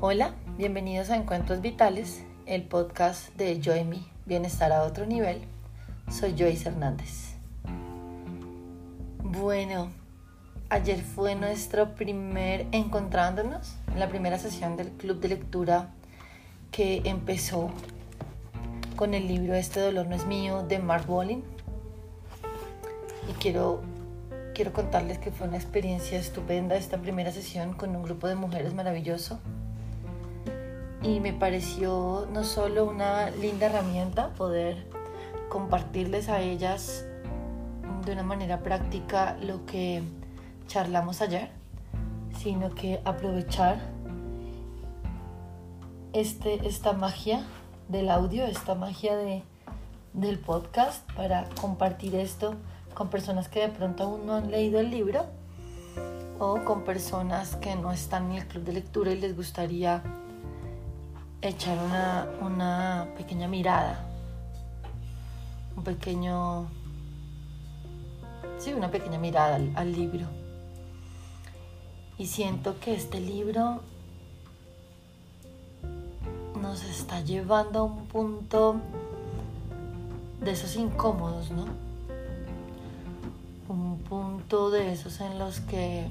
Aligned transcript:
Hola, 0.00 0.30
bienvenidos 0.56 1.10
a 1.10 1.16
Encuentros 1.16 1.60
Vitales, 1.60 2.22
el 2.46 2.62
podcast 2.62 3.34
de 3.34 3.60
Joy 3.60 3.82
Me, 3.82 3.98
Bienestar 4.26 4.70
a 4.70 4.84
otro 4.84 5.06
nivel. 5.06 5.40
Soy 6.08 6.36
Joyce 6.38 6.68
Hernández. 6.68 7.34
Bueno, 9.24 9.90
ayer 10.68 11.00
fue 11.00 11.34
nuestro 11.34 11.96
primer 11.96 12.66
encontrándonos, 12.70 13.74
en 13.88 13.98
la 13.98 14.08
primera 14.08 14.38
sesión 14.38 14.76
del 14.76 14.90
club 14.90 15.18
de 15.18 15.30
lectura 15.30 15.88
que 16.70 17.02
empezó 17.04 17.72
con 18.94 19.14
el 19.14 19.26
libro 19.26 19.56
Este 19.56 19.80
dolor 19.80 20.06
no 20.06 20.14
es 20.14 20.26
mío 20.26 20.62
de 20.62 20.78
Mark 20.78 21.06
Bolin. 21.08 21.42
Y 23.28 23.32
quiero, 23.40 23.82
quiero 24.54 24.72
contarles 24.72 25.18
que 25.18 25.32
fue 25.32 25.48
una 25.48 25.56
experiencia 25.56 26.20
estupenda 26.20 26.76
esta 26.76 26.98
primera 26.98 27.32
sesión 27.32 27.74
con 27.74 27.96
un 27.96 28.04
grupo 28.04 28.28
de 28.28 28.36
mujeres 28.36 28.74
maravilloso. 28.74 29.40
Y 31.02 31.20
me 31.20 31.32
pareció 31.32 32.26
no 32.32 32.42
solo 32.44 32.84
una 32.84 33.30
linda 33.30 33.66
herramienta 33.66 34.30
poder 34.30 34.86
compartirles 35.48 36.28
a 36.28 36.40
ellas 36.40 37.04
de 38.04 38.12
una 38.12 38.22
manera 38.22 38.60
práctica 38.60 39.36
lo 39.40 39.64
que 39.64 40.02
charlamos 40.66 41.20
ayer, 41.20 41.50
sino 42.38 42.74
que 42.74 43.00
aprovechar 43.04 43.78
este, 46.12 46.66
esta 46.66 46.92
magia 46.92 47.44
del 47.88 48.10
audio, 48.10 48.44
esta 48.44 48.74
magia 48.74 49.16
de, 49.16 49.42
del 50.12 50.38
podcast 50.38 51.10
para 51.12 51.48
compartir 51.60 52.14
esto 52.16 52.54
con 52.94 53.08
personas 53.08 53.48
que 53.48 53.60
de 53.60 53.68
pronto 53.68 54.04
aún 54.04 54.26
no 54.26 54.34
han 54.34 54.50
leído 54.50 54.80
el 54.80 54.90
libro 54.90 55.26
o 56.38 56.64
con 56.64 56.82
personas 56.82 57.56
que 57.56 57.76
no 57.76 57.92
están 57.92 58.30
en 58.30 58.38
el 58.38 58.46
club 58.46 58.64
de 58.64 58.72
lectura 58.72 59.12
y 59.12 59.20
les 59.20 59.36
gustaría 59.36 60.02
echar 61.42 61.78
una, 61.78 62.26
una 62.40 63.08
pequeña 63.16 63.48
mirada, 63.48 64.04
un 65.76 65.84
pequeño, 65.84 66.66
sí, 68.58 68.72
una 68.72 68.90
pequeña 68.90 69.18
mirada 69.18 69.56
al, 69.56 69.72
al 69.76 69.92
libro. 69.92 70.26
Y 72.18 72.26
siento 72.26 72.80
que 72.80 72.94
este 72.94 73.20
libro 73.20 73.80
nos 76.60 76.82
está 76.82 77.20
llevando 77.20 77.78
a 77.80 77.84
un 77.84 78.06
punto 78.06 78.80
de 80.40 80.50
esos 80.50 80.74
incómodos, 80.76 81.50
¿no? 81.52 81.66
Un 83.68 83.98
punto 83.98 84.70
de 84.70 84.92
esos 84.92 85.20
en 85.20 85.38
los 85.38 85.60
que 85.60 86.08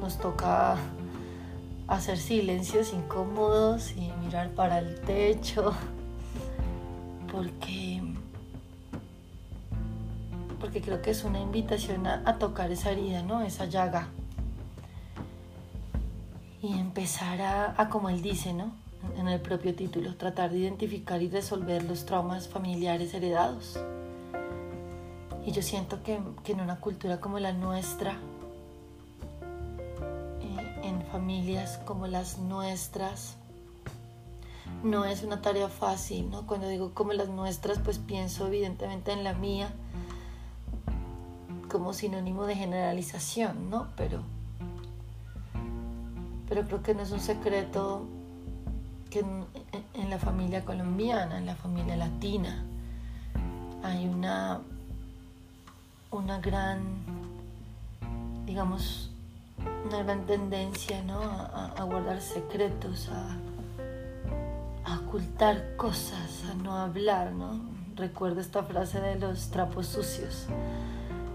nos 0.00 0.18
toca 0.18 0.76
hacer 1.88 2.18
silencios 2.18 2.92
incómodos 2.92 3.92
y 3.92 4.10
mirar 4.24 4.50
para 4.50 4.78
el 4.78 5.00
techo, 5.00 5.72
porque, 7.30 8.02
porque 10.60 10.80
creo 10.80 11.00
que 11.00 11.10
es 11.10 11.24
una 11.24 11.40
invitación 11.40 12.06
a, 12.06 12.38
tocar 12.38 12.72
esa 12.72 12.90
herida, 12.90 13.22
¿no? 13.22 13.42
Esa 13.42 13.66
llaga 13.66 14.08
y 16.60 16.72
empezar 16.78 17.40
a, 17.42 17.80
a, 17.80 17.88
como 17.88 18.08
él 18.08 18.22
dice, 18.22 18.52
¿no? 18.52 18.72
En 19.16 19.28
el 19.28 19.40
propio 19.40 19.74
título, 19.74 20.16
tratar 20.16 20.50
de 20.50 20.58
identificar 20.58 21.22
y 21.22 21.28
resolver 21.28 21.84
los 21.84 22.04
traumas 22.06 22.48
familiares 22.48 23.14
heredados. 23.14 23.78
Y 25.44 25.52
yo 25.52 25.62
siento 25.62 26.02
que, 26.02 26.18
que 26.42 26.52
en 26.52 26.60
una 26.60 26.80
cultura 26.80 27.20
como 27.20 27.38
la 27.38 27.52
nuestra, 27.52 28.18
familias 31.16 31.78
como 31.86 32.06
las 32.06 32.36
nuestras, 32.36 33.36
no 34.84 35.06
es 35.06 35.22
una 35.22 35.40
tarea 35.40 35.70
fácil, 35.70 36.30
¿no? 36.30 36.46
Cuando 36.46 36.68
digo 36.68 36.92
como 36.92 37.14
las 37.14 37.30
nuestras, 37.30 37.78
pues 37.78 37.98
pienso 37.98 38.48
evidentemente 38.48 39.12
en 39.12 39.24
la 39.24 39.32
mía 39.32 39.70
como 41.70 41.94
sinónimo 41.94 42.44
de 42.44 42.54
generalización, 42.54 43.70
¿no? 43.70 43.88
Pero 43.96 44.20
pero 46.50 46.66
creo 46.66 46.82
que 46.82 46.94
no 46.94 47.02
es 47.02 47.12
un 47.12 47.20
secreto 47.20 48.06
que 49.08 49.20
en, 49.20 50.10
la 50.10 50.18
familia 50.18 50.66
colombiana, 50.66 51.38
en 51.38 51.46
la 51.46 51.56
familia 51.56 51.96
latina, 51.96 52.62
hay 53.82 54.06
una, 54.06 54.60
una 56.10 56.38
gran, 56.40 56.78
digamos, 58.44 59.15
una 59.84 60.02
gran 60.02 60.26
tendencia 60.26 61.02
¿no? 61.02 61.20
a, 61.20 61.72
a 61.76 61.82
guardar 61.84 62.20
secretos, 62.20 63.08
a, 63.08 63.36
a, 64.90 64.98
ocultar 65.00 65.76
cosas, 65.76 66.44
a 66.50 66.54
no 66.54 66.76
hablar, 66.76 67.32
¿no? 67.32 67.60
Recuerdo 67.94 68.40
esta 68.40 68.62
frase 68.62 69.00
de 69.00 69.18
los 69.18 69.50
trapos 69.50 69.86
sucios. 69.86 70.46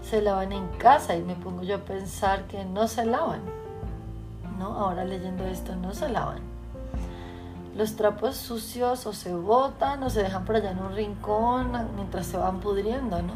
Se 0.02 0.22
lavan 0.22 0.52
en 0.52 0.68
casa 0.78 1.16
y 1.16 1.22
me 1.22 1.34
pongo 1.34 1.62
yo 1.62 1.76
a 1.76 1.84
pensar 1.84 2.46
que 2.46 2.64
no 2.64 2.88
se 2.88 3.04
lavan 3.04 3.62
Ahora 4.70 5.04
leyendo 5.04 5.44
esto, 5.44 5.74
no 5.76 5.92
se 5.92 6.08
lavan. 6.08 6.40
Los 7.76 7.96
trapos 7.96 8.36
sucios 8.36 9.06
o 9.06 9.12
se 9.12 9.34
botan 9.34 10.02
o 10.02 10.10
se 10.10 10.22
dejan 10.22 10.44
por 10.44 10.56
allá 10.56 10.72
en 10.72 10.78
un 10.78 10.94
rincón 10.94 11.72
mientras 11.96 12.26
se 12.26 12.36
van 12.36 12.60
pudriendo, 12.60 13.20
¿no? 13.22 13.34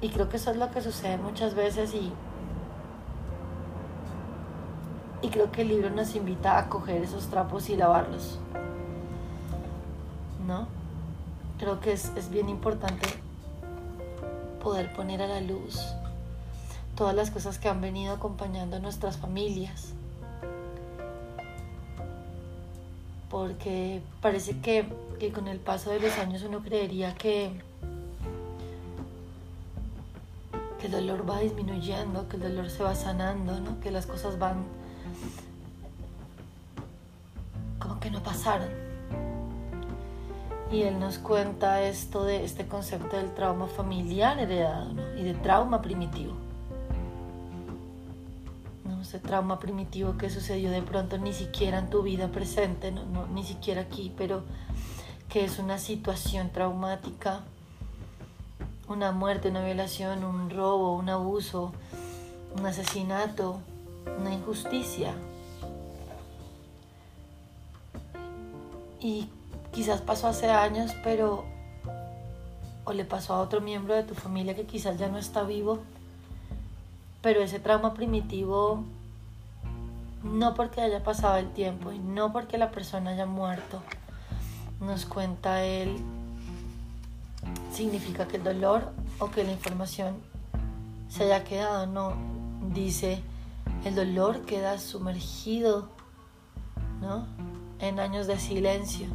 Y 0.00 0.10
creo 0.10 0.28
que 0.28 0.36
eso 0.36 0.50
es 0.50 0.56
lo 0.56 0.70
que 0.70 0.80
sucede 0.80 1.16
muchas 1.16 1.54
veces 1.54 1.92
y, 1.94 2.12
y 5.22 5.28
creo 5.28 5.50
que 5.50 5.62
el 5.62 5.68
libro 5.68 5.90
nos 5.90 6.14
invita 6.14 6.58
a 6.58 6.68
coger 6.68 7.02
esos 7.02 7.26
trapos 7.26 7.68
y 7.68 7.76
lavarlos, 7.76 8.38
¿no? 10.46 10.68
Creo 11.58 11.80
que 11.80 11.92
es, 11.92 12.12
es 12.16 12.30
bien 12.30 12.48
importante 12.48 13.08
poder 14.62 14.92
poner 14.92 15.22
a 15.22 15.26
la 15.26 15.40
luz 15.40 15.80
todas 16.98 17.14
las 17.14 17.30
cosas 17.30 17.58
que 17.58 17.68
han 17.68 17.80
venido 17.80 18.12
acompañando 18.12 18.76
a 18.76 18.80
nuestras 18.80 19.16
familias. 19.18 19.92
Porque 23.30 24.02
parece 24.20 24.58
que, 24.58 24.84
que 25.20 25.30
con 25.30 25.46
el 25.46 25.60
paso 25.60 25.90
de 25.90 26.00
los 26.00 26.18
años 26.18 26.42
uno 26.42 26.60
creería 26.60 27.14
que, 27.14 27.52
que 30.78 30.86
el 30.86 30.92
dolor 30.92 31.28
va 31.28 31.40
disminuyendo, 31.40 32.28
que 32.28 32.36
el 32.36 32.42
dolor 32.42 32.70
se 32.70 32.82
va 32.82 32.94
sanando, 32.94 33.60
¿no? 33.60 33.80
que 33.80 33.90
las 33.90 34.06
cosas 34.06 34.38
van 34.38 34.64
como 37.78 38.00
que 38.00 38.10
no 38.10 38.22
pasaron. 38.22 38.68
Y 40.70 40.82
él 40.82 41.00
nos 41.00 41.18
cuenta 41.18 41.82
esto 41.82 42.24
de 42.24 42.44
este 42.44 42.66
concepto 42.66 43.16
del 43.16 43.32
trauma 43.34 43.66
familiar 43.66 44.38
heredado 44.38 44.92
¿no? 44.92 45.16
y 45.16 45.22
de 45.22 45.34
trauma 45.34 45.80
primitivo 45.80 46.34
ese 49.08 49.18
trauma 49.18 49.58
primitivo 49.58 50.18
que 50.18 50.28
sucedió 50.28 50.70
de 50.70 50.82
pronto 50.82 51.16
ni 51.16 51.32
siquiera 51.32 51.78
en 51.78 51.88
tu 51.88 52.02
vida 52.02 52.28
presente, 52.28 52.92
no, 52.92 53.06
no, 53.06 53.26
ni 53.28 53.42
siquiera 53.42 53.80
aquí, 53.80 54.12
pero 54.16 54.42
que 55.30 55.44
es 55.44 55.58
una 55.58 55.78
situación 55.78 56.50
traumática, 56.50 57.40
una 58.88 59.12
muerte, 59.12 59.50
una 59.50 59.64
violación, 59.64 60.24
un 60.24 60.50
robo, 60.50 60.96
un 60.96 61.08
abuso, 61.08 61.72
un 62.58 62.66
asesinato, 62.66 63.60
una 64.18 64.32
injusticia. 64.32 65.12
Y 69.00 69.28
quizás 69.72 70.00
pasó 70.00 70.28
hace 70.28 70.50
años, 70.50 70.92
pero 71.04 71.44
o 72.84 72.92
le 72.94 73.04
pasó 73.04 73.34
a 73.34 73.40
otro 73.40 73.60
miembro 73.60 73.94
de 73.94 74.02
tu 74.02 74.14
familia 74.14 74.56
que 74.56 74.64
quizás 74.64 74.98
ya 74.98 75.08
no 75.08 75.18
está 75.18 75.42
vivo, 75.42 75.80
pero 77.20 77.42
ese 77.42 77.60
trauma 77.60 77.92
primitivo 77.92 78.82
no 80.22 80.54
porque 80.54 80.80
haya 80.80 81.04
pasado 81.04 81.36
el 81.36 81.50
tiempo 81.52 81.92
y 81.92 81.98
no 81.98 82.32
porque 82.32 82.56
la 82.56 82.70
persona 82.70 83.10
haya 83.10 83.26
muerto, 83.26 83.82
nos 84.80 85.04
cuenta 85.04 85.64
él, 85.64 85.98
significa 87.78 88.26
que 88.26 88.38
el 88.38 88.44
dolor 88.44 88.92
o 89.20 89.30
que 89.30 89.44
la 89.44 89.52
información 89.52 90.16
se 91.08 91.24
haya 91.24 91.44
quedado, 91.44 91.86
no, 91.86 92.14
dice, 92.74 93.22
el 93.84 93.94
dolor 93.94 94.44
queda 94.44 94.78
sumergido, 94.78 95.88
¿no? 97.00 97.26
En 97.78 98.00
años 98.00 98.26
de 98.26 98.36
silencio. 98.38 99.06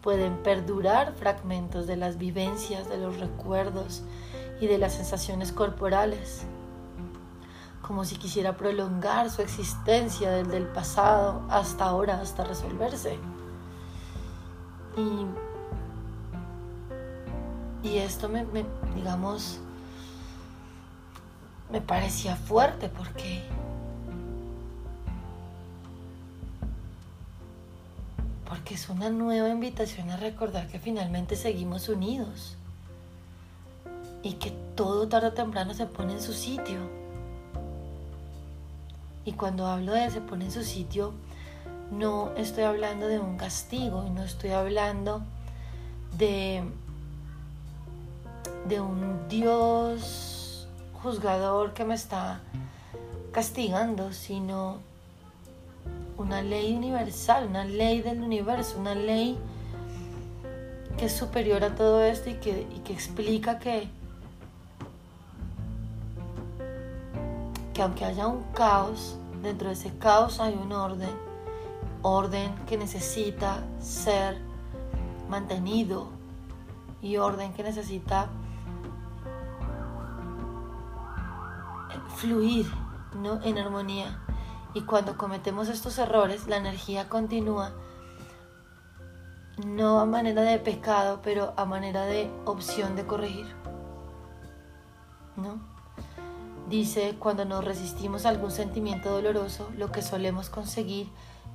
Pueden 0.00 0.42
perdurar 0.42 1.14
fragmentos 1.14 1.86
de 1.86 1.96
las 1.96 2.18
vivencias, 2.18 2.88
de 2.88 2.98
los 2.98 3.20
recuerdos 3.20 4.02
y 4.60 4.66
de 4.66 4.78
las 4.78 4.94
sensaciones 4.94 5.52
corporales 5.52 6.44
como 7.82 8.04
si 8.04 8.16
quisiera 8.16 8.56
prolongar 8.56 9.28
su 9.28 9.42
existencia 9.42 10.30
desde 10.30 10.56
el 10.56 10.66
pasado 10.66 11.42
hasta 11.50 11.84
ahora, 11.84 12.20
hasta 12.20 12.44
resolverse. 12.44 13.18
Y, 14.96 15.26
y 17.82 17.98
esto 17.98 18.28
me, 18.28 18.44
digamos, 18.94 19.58
me 21.70 21.80
parecía 21.80 22.36
fuerte 22.36 22.88
porque 22.88 23.42
porque 28.48 28.74
es 28.74 28.90
una 28.90 29.08
nueva 29.08 29.48
invitación 29.48 30.10
a 30.10 30.18
recordar 30.18 30.68
que 30.68 30.78
finalmente 30.78 31.36
seguimos 31.36 31.88
unidos 31.88 32.56
y 34.22 34.34
que 34.34 34.50
todo 34.76 35.08
tarde 35.08 35.28
o 35.28 35.32
temprano 35.32 35.72
se 35.72 35.86
pone 35.86 36.12
en 36.12 36.22
su 36.22 36.34
sitio. 36.34 36.78
Y 39.24 39.32
cuando 39.32 39.66
hablo 39.66 39.92
de 39.92 40.10
se 40.10 40.20
pone 40.20 40.44
en 40.44 40.52
su 40.52 40.64
sitio, 40.64 41.14
no 41.90 42.32
estoy 42.36 42.64
hablando 42.64 43.08
de 43.08 43.18
un 43.18 43.38
castigo 43.38 44.04
y 44.06 44.10
no 44.10 44.22
estoy 44.22 44.50
hablando 44.50 45.22
de 46.18 46.62
de 48.68 48.80
un 48.80 49.28
Dios 49.28 50.68
juzgador 51.02 51.72
que 51.74 51.84
me 51.84 51.94
está 51.94 52.40
castigando, 53.32 54.12
sino 54.12 54.78
una 56.16 56.42
ley 56.42 56.76
universal, 56.76 57.46
una 57.48 57.64
ley 57.64 58.02
del 58.02 58.22
universo, 58.22 58.78
una 58.78 58.94
ley 58.94 59.38
que 60.96 61.06
es 61.06 61.12
superior 61.12 61.64
a 61.64 61.74
todo 61.74 62.02
esto 62.02 62.30
y 62.30 62.34
que, 62.34 62.66
y 62.74 62.80
que 62.80 62.92
explica 62.92 63.58
que, 63.58 63.88
que 67.74 67.82
aunque 67.82 68.04
haya 68.04 68.26
un 68.26 68.42
caos, 68.52 69.16
dentro 69.42 69.68
de 69.68 69.74
ese 69.74 69.90
caos 69.98 70.38
hay 70.38 70.54
un 70.54 70.72
orden, 70.72 71.10
orden 72.02 72.54
que 72.66 72.76
necesita 72.76 73.64
ser 73.80 74.38
mantenido 75.28 76.08
y 77.00 77.16
orden 77.16 77.52
que 77.54 77.62
necesita 77.62 78.28
fluir 82.22 82.66
¿no? 83.16 83.42
en 83.42 83.58
armonía. 83.58 84.20
Y 84.74 84.82
cuando 84.82 85.18
cometemos 85.18 85.68
estos 85.68 85.98
errores, 85.98 86.46
la 86.46 86.56
energía 86.56 87.08
continúa 87.08 87.72
no 89.66 89.98
a 89.98 90.06
manera 90.06 90.42
de 90.42 90.58
pecado, 90.58 91.20
pero 91.22 91.52
a 91.56 91.64
manera 91.64 92.06
de 92.06 92.30
opción 92.46 92.94
de 92.94 93.04
corregir. 93.04 93.46
¿No? 95.36 95.60
Dice, 96.68 97.16
cuando 97.18 97.44
nos 97.44 97.64
resistimos 97.64 98.24
a 98.24 98.28
algún 98.28 98.52
sentimiento 98.52 99.10
doloroso, 99.10 99.68
lo 99.76 99.90
que 99.90 100.00
solemos 100.00 100.48
conseguir 100.48 101.10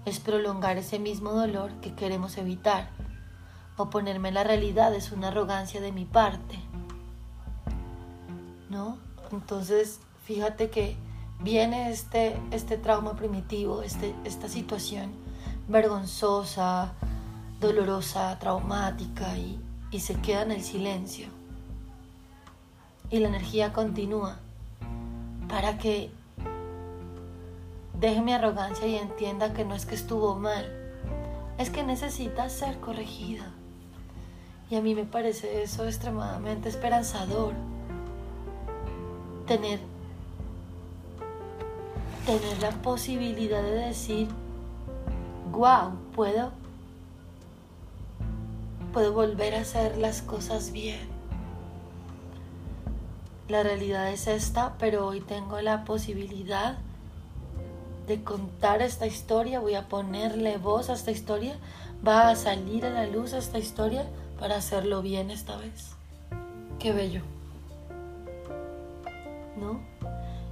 es 0.05 0.19
prolongar 0.19 0.77
ese 0.77 0.99
mismo 0.99 1.31
dolor 1.31 1.71
que 1.79 1.95
queremos 1.95 2.37
evitar. 2.37 2.89
Oponerme 3.77 4.29
a 4.29 4.33
la 4.33 4.43
realidad 4.43 4.93
es 4.93 5.13
una 5.13 5.29
arrogancia 5.29 5.79
de 5.79 5.93
mi 5.93 6.03
parte. 6.03 6.59
¿No? 8.69 8.97
Entonces, 9.31 10.01
fíjate 10.27 10.69
que 10.69 10.97
viene 11.39 11.89
este, 11.89 12.35
este 12.51 12.77
trauma 12.77 13.15
primitivo, 13.15 13.81
este, 13.81 14.13
esta 14.25 14.49
situación 14.49 15.11
vergonzosa, 15.69 16.91
dolorosa, 17.61 18.37
traumática 18.37 19.37
y, 19.37 19.57
y 19.89 20.01
se 20.01 20.15
queda 20.15 20.41
en 20.41 20.51
el 20.51 20.63
silencio. 20.63 21.29
Y 23.09 23.19
la 23.19 23.29
energía 23.29 23.71
continúa 23.71 24.39
para 25.47 25.77
que 25.77 26.11
deje 27.97 28.21
mi 28.21 28.33
arrogancia 28.33 28.85
y 28.85 28.95
entienda 28.95 29.53
que 29.53 29.63
no 29.63 29.75
es 29.75 29.85
que 29.85 29.95
estuvo 29.95 30.35
mal, 30.35 30.69
es 31.57 31.69
que 31.69 31.83
necesita 31.83 32.49
ser 32.49 32.81
corregida. 32.81 33.45
Y 34.69 34.75
a 34.75 34.81
mí 34.81 34.93
me 34.93 35.05
parece 35.05 35.63
eso 35.63 35.85
extremadamente 35.85 36.67
esperanzador. 36.67 37.53
Tener 39.45 39.79
tener 42.27 42.61
la 42.61 42.71
posibilidad 42.81 43.63
de 43.63 43.71
decir, 43.71 44.27
wow, 45.53 45.93
puedo, 46.13 46.51
puedo 48.91 49.13
volver 49.13 49.55
a 49.55 49.61
hacer 49.61 49.97
las 49.97 50.23
cosas 50.23 50.73
bien. 50.73 51.07
La 53.47 53.63
realidad 53.63 54.11
es 54.11 54.27
esta, 54.27 54.75
pero 54.77 55.07
hoy 55.07 55.21
tengo 55.21 55.61
la 55.61 55.85
posibilidad 55.85 56.77
de 58.07 58.21
contar 58.25 58.81
esta 58.81 59.07
historia, 59.07 59.61
voy 59.61 59.75
a 59.75 59.87
ponerle 59.87 60.57
voz 60.57 60.89
a 60.89 60.95
esta 60.95 61.11
historia, 61.11 61.55
va 62.05 62.27
a 62.27 62.35
salir 62.35 62.85
a 62.85 62.89
la 62.89 63.07
luz 63.07 63.31
esta 63.31 63.57
historia 63.57 64.05
para 64.37 64.57
hacerlo 64.57 65.01
bien 65.01 65.31
esta 65.31 65.55
vez. 65.55 65.91
Qué 66.77 66.91
bello. 66.91 67.21
¿No? 69.55 69.79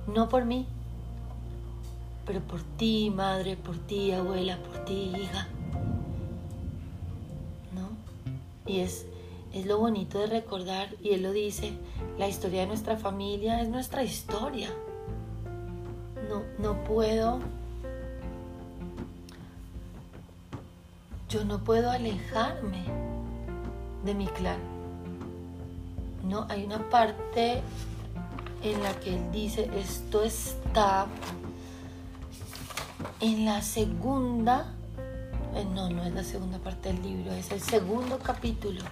No 0.07 0.29
por 0.29 0.45
mí, 0.45 0.69
pero 2.25 2.39
por 2.41 2.61
ti, 2.77 3.11
madre, 3.13 3.55
por 3.55 3.77
ti, 3.77 4.11
abuela, 4.11 4.57
por 4.57 4.85
ti, 4.85 5.13
hija. 5.15 5.47
¿No? 7.73 7.89
Y 8.65 8.79
es, 8.79 9.05
es 9.53 9.65
lo 9.65 9.77
bonito 9.77 10.19
de 10.19 10.27
recordar, 10.27 10.89
y 11.03 11.11
él 11.11 11.23
lo 11.23 11.31
dice, 11.31 11.73
la 12.17 12.27
historia 12.27 12.61
de 12.61 12.67
nuestra 12.67 12.97
familia 12.97 13.61
es 13.61 13.69
nuestra 13.69 14.03
historia. 14.03 14.69
No, 16.29 16.41
no 16.57 16.83
puedo, 16.83 17.39
yo 21.29 21.45
no 21.45 21.59
puedo 21.59 21.91
alejarme 21.91 22.83
de 24.03 24.15
mi 24.15 24.25
clan. 24.27 24.59
No, 26.23 26.47
hay 26.49 26.63
una 26.63 26.89
parte 26.89 27.61
en 28.63 28.81
la 28.81 28.99
que 28.99 29.15
él 29.15 29.31
dice, 29.31 29.69
esto 29.75 30.23
está 30.23 31.05
en 33.19 33.45
la 33.45 33.61
segunda, 33.61 34.73
eh, 35.55 35.65
no, 35.73 35.89
no 35.89 36.03
es 36.03 36.13
la 36.13 36.23
segunda 36.23 36.59
parte 36.59 36.91
del 36.91 37.01
libro, 37.01 37.31
es 37.31 37.51
el 37.51 37.61
segundo 37.61 38.19
capítulo, 38.19 38.83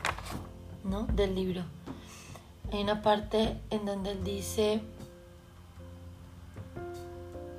¿no? 0.83 1.03
Del 1.03 1.35
libro. 1.35 1.63
Hay 2.71 2.81
una 2.81 3.01
parte 3.01 3.59
en 3.69 3.85
donde 3.85 4.11
él 4.11 4.23
dice, 4.23 4.81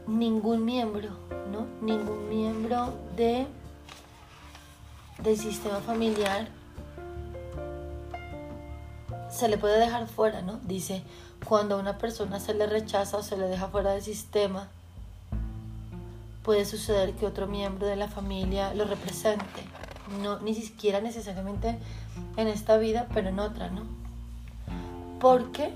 ningún 0.07 0.65
miembro, 0.65 1.11
¿no? 1.51 1.67
Ningún 1.81 2.29
miembro 2.29 2.95
de, 3.17 3.47
del 5.23 5.39
sistema 5.39 5.81
familiar 5.81 6.49
se 9.31 9.49
le 9.49 9.59
puede 9.59 9.79
dejar 9.79 10.07
fuera, 10.07 10.43
¿no? 10.43 10.59
Dice, 10.63 11.03
cuando 11.45 11.77
a 11.77 11.79
una 11.79 11.99
persona 11.99 12.39
se 12.41 12.55
le 12.55 12.67
rechaza 12.67 13.17
o 13.17 13.23
se 13.23 13.37
le 13.37 13.47
deja 13.47 13.69
fuera 13.69 13.93
del 13.93 14.03
sistema, 14.03 14.69
puede 16.45 16.67
suceder 16.67 17.15
que 17.15 17.27
otro 17.27 17.49
miembro 17.49 17.87
de 17.87 17.97
la 17.97 18.07
familia 18.07 18.75
lo 18.75 18.85
represente, 18.85 19.65
no, 20.23 20.39
ni 20.41 20.55
siquiera 20.55 21.01
necesariamente 21.01 21.79
en 22.37 22.49
esta 22.49 22.77
vida, 22.77 23.09
pero 23.13 23.31
en 23.31 23.41
otra, 23.41 23.71
¿no? 23.71 23.83
Porque 25.21 25.73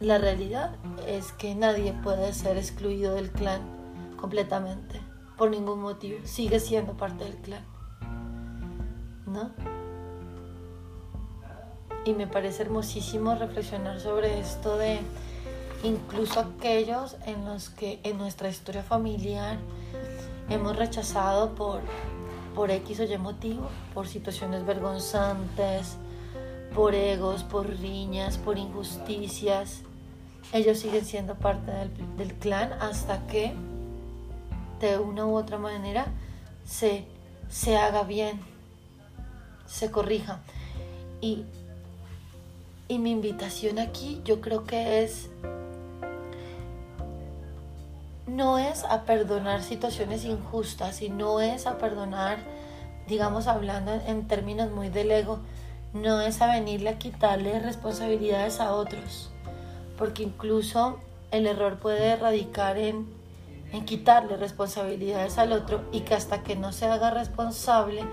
la 0.00 0.16
realidad 0.16 0.74
es 1.06 1.32
que 1.32 1.54
nadie 1.54 1.92
puede 1.92 2.32
ser 2.32 2.56
excluido 2.56 3.14
del 3.14 3.30
clan 3.30 3.60
completamente, 4.16 5.00
por 5.36 5.50
ningún 5.50 5.80
motivo, 5.80 6.18
sigue 6.24 6.58
siendo 6.58 6.94
parte 6.94 7.24
del 7.24 7.36
clan, 7.36 7.64
¿no? 9.26 9.50
Y 12.06 12.14
me 12.14 12.26
parece 12.26 12.62
hermosísimo 12.62 13.34
reflexionar 13.34 14.00
sobre 14.00 14.40
esto 14.40 14.78
de 14.78 15.00
incluso 15.82 16.40
aquellos 16.40 17.16
en 17.26 17.44
los 17.44 17.68
que 17.68 18.00
en 18.02 18.18
nuestra 18.18 18.48
historia 18.48 18.82
familiar 18.82 19.58
hemos 20.48 20.76
rechazado 20.76 21.54
por, 21.54 21.80
por 22.54 22.70
X 22.70 23.00
o 23.00 23.04
Y 23.04 23.18
motivo, 23.18 23.68
por 23.94 24.08
situaciones 24.08 24.64
vergonzantes, 24.66 25.96
por 26.74 26.94
egos, 26.94 27.44
por 27.44 27.68
riñas, 27.68 28.38
por 28.38 28.58
injusticias. 28.58 29.82
Ellos 30.52 30.78
siguen 30.78 31.04
siendo 31.04 31.34
parte 31.34 31.70
del, 31.70 32.16
del 32.16 32.34
clan 32.34 32.72
hasta 32.74 33.26
que 33.26 33.54
de 34.80 34.98
una 34.98 35.26
u 35.26 35.36
otra 35.36 35.58
manera 35.58 36.06
se, 36.64 37.04
se 37.48 37.76
haga 37.76 38.02
bien, 38.02 38.40
se 39.66 39.90
corrija. 39.90 40.40
Y, 41.20 41.44
y 42.86 42.98
mi 42.98 43.10
invitación 43.10 43.78
aquí 43.78 44.22
yo 44.24 44.40
creo 44.40 44.64
que 44.64 45.02
es 45.02 45.28
no 48.38 48.56
es 48.56 48.84
a 48.84 49.02
perdonar 49.02 49.64
situaciones 49.64 50.24
injustas 50.24 51.02
y 51.02 51.10
no 51.10 51.40
es 51.40 51.66
a 51.66 51.76
perdonar, 51.76 52.38
digamos 53.08 53.48
hablando 53.48 53.92
en 54.06 54.28
términos 54.28 54.70
muy 54.70 54.90
del 54.90 55.10
ego, 55.10 55.40
no 55.92 56.20
es 56.20 56.40
a 56.40 56.46
venirle 56.46 56.90
a 56.90 56.98
quitarle 56.98 57.58
responsabilidades 57.58 58.60
a 58.60 58.74
otros, 58.74 59.30
porque 59.96 60.22
incluso 60.22 61.00
el 61.32 61.48
error 61.48 61.80
puede 61.80 62.14
radicar 62.14 62.78
en, 62.78 63.08
en 63.72 63.84
quitarle 63.84 64.36
responsabilidades 64.36 65.36
al 65.36 65.52
otro 65.52 65.82
y 65.90 66.02
que 66.02 66.14
hasta 66.14 66.44
que 66.44 66.54
no 66.54 66.72
se 66.72 66.86
haga 66.86 67.10
responsable 67.10 68.04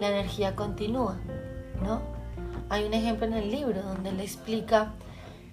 la 0.00 0.08
energía 0.08 0.56
continúa, 0.56 1.18
¿no? 1.84 2.00
Hay 2.68 2.84
un 2.84 2.94
ejemplo 2.94 3.26
en 3.26 3.34
el 3.34 3.52
libro 3.52 3.80
donde 3.82 4.10
le 4.10 4.24
explica 4.24 4.90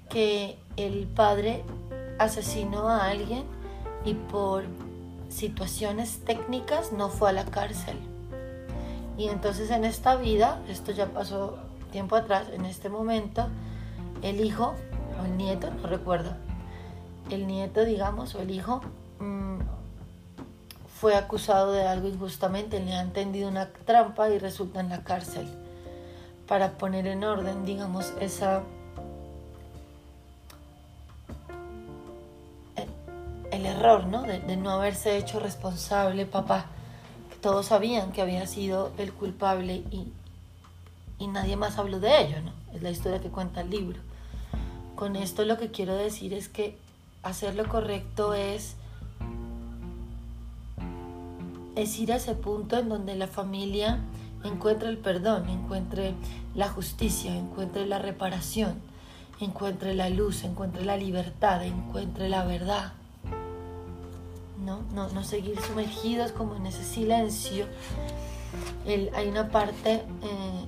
que 0.10 0.58
el 0.77 1.05
padre 1.05 1.63
asesinó 2.17 2.89
a 2.89 3.05
alguien 3.05 3.44
y 4.06 4.14
por 4.14 4.64
situaciones 5.30 6.20
técnicas 6.24 6.94
no 6.94 7.10
fue 7.10 7.30
a 7.30 7.34
la 7.34 7.46
cárcel. 7.46 7.98
Y 9.18 9.28
entonces 9.28 9.72
en 9.72 9.84
esta 9.84 10.16
vida, 10.16 10.62
esto 10.70 10.92
ya 10.92 11.08
pasó 11.08 11.58
tiempo 11.92 12.16
atrás, 12.16 12.48
en 12.54 12.66
este 12.66 12.90
momento, 12.90 13.48
el 14.22 14.42
hijo 14.42 14.76
o 15.22 15.26
el 15.26 15.38
nieto, 15.38 15.72
no 15.72 15.88
recuerdo, 15.88 16.32
el 17.30 17.48
nieto, 17.48 17.84
digamos, 17.86 18.36
o 18.36 18.42
el 18.42 18.52
hijo, 18.52 18.82
mm, 19.20 19.60
fue 21.00 21.16
acusado 21.16 21.72
de 21.72 21.88
algo 21.88 22.08
injustamente, 22.08 22.80
le 22.80 22.94
han 22.94 23.12
tendido 23.12 23.50
una 23.50 23.70
trampa 23.70 24.30
y 24.30 24.40
resulta 24.40 24.80
en 24.80 24.90
la 24.90 25.04
cárcel 25.04 25.48
para 26.48 26.78
poner 26.78 27.08
en 27.08 27.24
orden, 27.24 27.66
digamos, 27.66 28.14
esa 28.20 28.62
error, 33.65 34.05
¿no? 34.07 34.24
De, 34.24 34.57
no 34.57 34.72
haberse 34.72 35.17
hecho 35.17 35.39
responsable, 35.39 36.25
papá. 36.25 36.67
Que 37.29 37.36
todos 37.38 37.67
sabían 37.67 38.12
que 38.12 38.22
había 38.22 38.48
sido 38.48 38.91
el 38.98 39.13
culpable 39.13 39.84
y, 39.91 40.12
y 41.19 41.27
nadie 41.27 41.55
más 41.55 41.77
habló 41.77 42.00
de 42.00 42.22
ello, 42.22 42.41
¿no? 42.41 42.51
Es 42.75 42.81
la 42.81 42.91
historia 42.91 43.22
que 43.22 43.29
cuenta 43.29 43.62
el 43.62 43.69
libro. 43.69 44.00
Con 44.95 45.15
esto 45.15 45.43
lo 45.43 45.57
que 45.57 45.72
quiero 45.72 45.95
decir 45.95 46.34
es 46.34 46.48
que 46.50 46.77
hacer 47.24 47.55
lo 47.55 47.67
correcto 47.67 48.34
es 48.34 48.75
es 51.75 52.00
ir 52.00 52.13
a 52.13 52.15
ese 52.15 52.36
punto 52.36 52.77
en 52.77 52.89
donde 52.89 53.15
la 53.15 53.27
familia 53.27 54.00
encuentre 54.43 54.89
el 54.89 54.98
perdón, 54.98 55.50
encuentre 55.50 56.13
la 56.53 56.69
justicia, 56.69 57.36
encuentre 57.36 57.86
la 57.86 58.00
reparación, 58.00 58.75
encuentre 59.39 59.93
la 59.93 60.10
luz, 60.10 60.43
encuentre 60.43 60.86
la 60.86 60.98
libertad, 60.98 61.63
encuentre 61.63 62.29
la 62.29 62.45
verdad. 62.45 62.93
No, 64.65 64.81
no, 64.93 65.10
no 65.10 65.24
seguir 65.24 65.60
sumergidos 65.62 66.31
como 66.31 66.55
en 66.55 66.65
ese 66.65 66.84
silencio. 66.84 67.67
hay 68.86 69.27
una 69.27 69.50
parte 69.50 70.03
eh, 70.24 70.65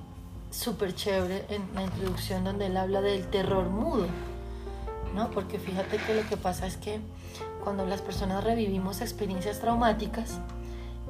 súper 0.50 0.94
chévere 0.94 1.44
en 1.48 1.62
la 1.74 1.82
introducción 1.82 2.44
donde 2.44 2.66
él 2.66 2.76
habla 2.76 3.00
del 3.00 3.26
terror 3.28 3.68
mudo, 3.68 4.06
¿no? 5.14 5.30
Porque 5.30 5.58
fíjate 5.58 5.98
que 5.98 6.14
lo 6.14 6.28
que 6.28 6.36
pasa 6.36 6.66
es 6.66 6.76
que 6.76 7.00
cuando 7.64 7.84
las 7.86 8.00
personas 8.00 8.44
revivimos 8.44 9.00
experiencias 9.00 9.60
traumáticas, 9.60 10.38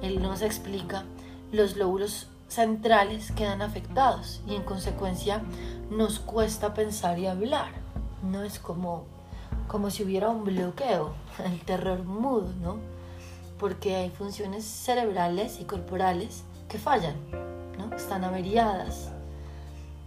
él 0.02 0.22
nos 0.22 0.42
explica 0.42 1.04
los 1.52 1.76
lóbulos 1.76 2.28
centrales 2.48 3.30
quedan 3.32 3.62
afectados 3.62 4.40
y 4.46 4.54
en 4.54 4.62
consecuencia 4.62 5.42
nos 5.90 6.18
cuesta 6.18 6.74
pensar 6.74 7.18
y 7.18 7.26
hablar. 7.26 7.70
No 8.22 8.42
es 8.42 8.58
como, 8.58 9.04
como 9.68 9.90
si 9.90 10.02
hubiera 10.02 10.30
un 10.30 10.44
bloqueo, 10.44 11.12
el 11.44 11.60
terror 11.60 12.02
mudo, 12.02 12.52
¿no? 12.60 12.78
Porque 13.58 13.94
hay 13.94 14.10
funciones 14.10 14.64
cerebrales 14.64 15.60
y 15.60 15.64
corporales 15.64 16.42
que 16.68 16.78
fallan, 16.78 17.16
¿no? 17.76 17.94
Están 17.94 18.24
averiadas, 18.24 19.10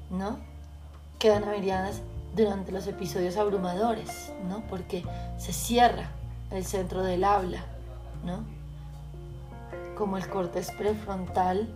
¿no? 0.09 0.39
Quedan 1.19 1.43
averiadas 1.43 2.01
durante 2.35 2.71
los 2.71 2.87
episodios 2.87 3.37
abrumadores, 3.37 4.31
¿no? 4.47 4.63
Porque 4.69 5.03
se 5.37 5.53
cierra 5.53 6.09
el 6.49 6.65
centro 6.65 7.03
del 7.03 7.23
habla, 7.23 7.63
¿no? 8.25 8.43
Como 9.95 10.17
el 10.17 10.27
cortes 10.27 10.71
prefrontal 10.71 11.69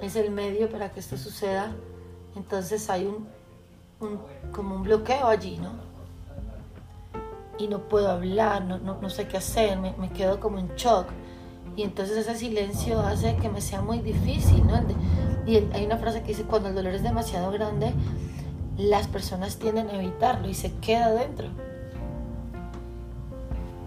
es 0.00 0.16
el 0.16 0.30
medio 0.30 0.70
para 0.70 0.90
que 0.90 1.00
esto 1.00 1.16
suceda, 1.16 1.72
entonces 2.34 2.90
hay 2.90 3.06
un, 3.06 3.28
como 4.52 4.74
un 4.74 4.82
bloqueo 4.82 5.28
allí, 5.28 5.58
¿no? 5.58 5.91
Y 7.62 7.68
no 7.68 7.88
puedo 7.88 8.10
hablar, 8.10 8.64
no, 8.64 8.78
no, 8.78 9.10
sé 9.10 9.28
qué 9.28 9.36
hacer, 9.36 9.78
me, 9.78 9.94
me, 9.96 10.10
quedo 10.10 10.40
como 10.40 10.58
en 10.58 10.74
shock. 10.74 11.06
Y 11.76 11.84
entonces 11.84 12.16
ese 12.16 12.36
silencio 12.36 12.98
hace 13.00 13.36
que 13.36 13.48
me 13.48 13.60
sea 13.60 13.80
muy 13.82 14.00
difícil, 14.00 14.66
¿no? 14.66 14.74
Y 15.46 15.56
hay 15.72 15.86
una 15.86 15.96
frase 15.96 16.22
que 16.22 16.28
dice, 16.28 16.42
cuando 16.42 16.68
el 16.70 16.74
dolor 16.74 16.94
es 16.94 17.02
demasiado 17.02 17.52
grande, 17.52 17.92
las 18.76 19.06
personas 19.06 19.58
tienden 19.58 19.88
a 19.90 19.94
evitarlo 19.94 20.48
y 20.48 20.54
se 20.54 20.72
queda 20.78 21.12
dentro. 21.12 21.48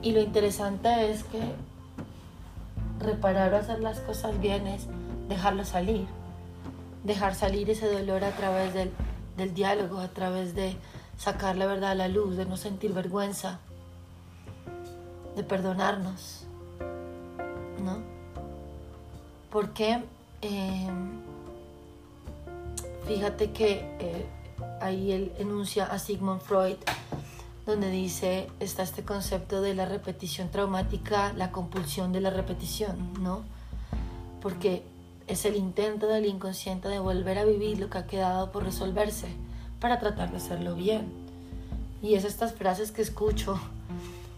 Y 0.02 0.12
lo 0.12 0.22
interesante 0.22 1.12
es 1.12 1.24
que 1.24 1.42
reparar 3.00 3.54
o 3.54 3.58
hacer 3.58 3.80
las 3.80 4.00
cosas 4.00 4.40
bien 4.40 4.68
es 4.68 4.88
dejarlo 5.28 5.66
salir, 5.66 6.06
dejar 7.04 7.36
salir 7.36 7.70
ese 7.70 7.92
dolor 7.92 8.24
a 8.24 8.32
través 8.32 8.74
del, 8.74 8.92
diálogo, 9.54 10.00
a 10.00 10.08
través 10.08 10.56
de 10.56 10.76
sacar 11.18 11.56
la 11.56 11.66
verdad 11.66 11.92
a 11.92 11.96
la 11.96 12.08
luz, 12.08 12.38
de 12.38 12.46
no 12.46 12.58
sentir 12.58 12.94
vergüenza, 12.94 13.60
de 15.36 15.44
perdonarnos, 15.44 16.44
¿no? 17.84 18.00
Porque 19.50 20.04
eh, 20.42 20.90
fíjate 23.08 23.52
que 23.52 23.96
eh, 24.00 24.26
ahí 24.82 25.12
él 25.12 25.34
enuncia 25.40 25.86
a 25.86 26.00
Sigmund 26.00 26.42
Freud, 26.42 26.78
donde 27.66 27.90
dice, 27.90 28.50
está 28.60 28.84
este 28.84 29.04
concepto 29.04 29.62
de 29.62 29.74
la 29.74 29.86
repetición 29.86 30.50
traumática, 30.50 31.34
la 31.34 31.52
compulsión 31.52 32.12
de 32.12 32.22
la 32.22 32.30
repetición, 32.30 33.14
¿no? 33.22 33.44
Porque 34.42 34.84
es 35.28 35.46
el 35.46 35.56
intento 35.56 36.08
del 36.08 36.26
inconsciente 36.26 36.88
de 36.88 37.00
volver 37.00 37.40
a 37.40 37.46
vivir 37.46 37.80
lo 37.80 37.90
que 37.90 37.98
ha 37.98 38.06
quedado 38.06 38.52
por 38.52 38.64
resolverse 38.64 39.30
para 39.86 40.00
tratar 40.00 40.32
de 40.32 40.38
hacerlo 40.38 40.74
bien. 40.74 41.14
Y 42.02 42.16
es 42.16 42.26
estas 42.26 42.54
frases 42.54 42.92
que 42.92 43.04
escucho 43.04 43.60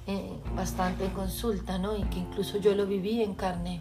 eh, 0.06 0.34
bastante 0.58 1.06
en 1.06 1.12
consulta, 1.12 1.78
¿no? 1.78 1.96
Y 1.96 2.04
que 2.04 2.20
incluso 2.20 2.58
yo 2.58 2.76
lo 2.76 2.86
viví 2.86 3.24
en 3.24 3.34
carne 3.34 3.80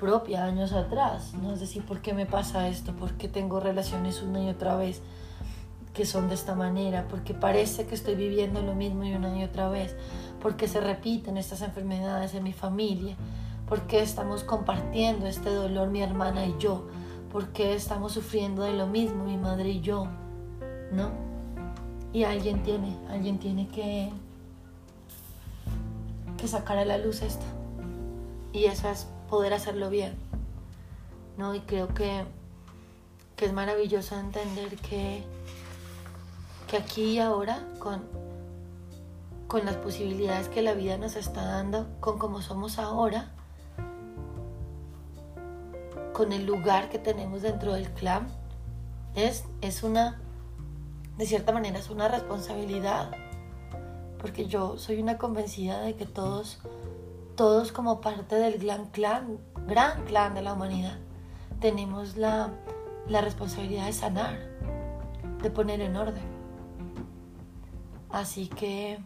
propia 0.00 0.44
años 0.44 0.72
atrás, 0.72 1.34
¿no? 1.40 1.52
Es 1.52 1.60
decir, 1.60 1.84
¿por 1.84 2.00
qué 2.00 2.12
me 2.12 2.26
pasa 2.26 2.66
esto? 2.66 2.92
¿Por 2.92 3.12
qué 3.12 3.28
tengo 3.28 3.60
relaciones 3.60 4.20
una 4.20 4.42
y 4.42 4.48
otra 4.48 4.74
vez 4.74 5.00
que 5.94 6.06
son 6.06 6.28
de 6.28 6.34
esta 6.34 6.56
manera? 6.56 7.06
Porque 7.06 7.34
parece 7.34 7.86
que 7.86 7.94
estoy 7.94 8.16
viviendo 8.16 8.60
lo 8.62 8.74
mismo 8.74 9.04
y 9.04 9.14
una 9.14 9.38
y 9.38 9.44
otra 9.44 9.68
vez. 9.68 9.94
Porque 10.42 10.66
se 10.66 10.80
repiten 10.80 11.36
estas 11.36 11.62
enfermedades 11.62 12.34
en 12.34 12.42
mi 12.42 12.52
familia 12.52 13.14
¿Por 13.68 13.82
qué 13.82 14.00
estamos 14.02 14.42
compartiendo 14.42 15.28
este 15.28 15.50
dolor 15.50 15.88
mi 15.88 16.02
hermana 16.02 16.46
y 16.46 16.56
yo? 16.58 16.88
¿Por 17.30 17.50
qué 17.50 17.74
estamos 17.74 18.10
sufriendo 18.10 18.64
de 18.64 18.72
lo 18.72 18.88
mismo 18.88 19.22
mi 19.22 19.36
madre 19.36 19.68
y 19.68 19.80
yo? 19.80 20.08
¿No? 20.92 21.10
Y 22.12 22.24
alguien 22.24 22.62
tiene, 22.62 22.96
alguien 23.08 23.38
tiene 23.38 23.68
que, 23.68 24.10
que 26.36 26.48
sacar 26.48 26.78
a 26.78 26.84
la 26.84 26.98
luz 26.98 27.22
esto. 27.22 27.44
Y 28.52 28.64
eso 28.64 28.88
es 28.88 29.06
poder 29.28 29.52
hacerlo 29.52 29.90
bien. 29.90 30.14
¿No? 31.36 31.54
Y 31.54 31.60
creo 31.60 31.88
que, 31.88 32.24
que 33.36 33.46
es 33.46 33.52
maravilloso 33.52 34.18
entender 34.18 34.76
que, 34.76 35.22
que 36.68 36.76
aquí 36.78 37.02
y 37.02 37.18
ahora, 37.18 37.66
con, 37.78 38.02
con 39.46 39.64
las 39.64 39.76
posibilidades 39.76 40.48
que 40.48 40.62
la 40.62 40.74
vida 40.74 40.96
nos 40.98 41.16
está 41.16 41.44
dando, 41.44 41.86
con 42.00 42.18
cómo 42.18 42.40
somos 42.40 42.78
ahora, 42.78 43.30
con 46.12 46.32
el 46.32 46.46
lugar 46.46 46.88
que 46.88 46.98
tenemos 46.98 47.42
dentro 47.42 47.74
del 47.74 47.90
clan, 47.90 48.26
es, 49.14 49.44
es 49.60 49.82
una, 49.82 50.18
de 51.16 51.26
cierta 51.26 51.52
manera, 51.52 51.78
es 51.78 51.90
una 51.90 52.08
responsabilidad. 52.08 53.10
Porque 54.18 54.46
yo 54.46 54.78
soy 54.78 55.00
una 55.00 55.18
convencida 55.18 55.80
de 55.80 55.94
que 55.94 56.06
todos, 56.06 56.58
todos 57.36 57.72
como 57.72 58.00
parte 58.00 58.36
del 58.36 58.58
gran 58.58 58.86
clan, 58.86 59.38
gran 59.66 60.04
clan 60.04 60.34
de 60.34 60.42
la 60.42 60.54
humanidad, 60.54 60.98
tenemos 61.60 62.16
la, 62.16 62.50
la 63.08 63.20
responsabilidad 63.20 63.86
de 63.86 63.92
sanar, 63.92 64.38
de 65.42 65.50
poner 65.50 65.80
en 65.80 65.96
orden. 65.96 66.24
Así 68.10 68.48
que, 68.48 68.98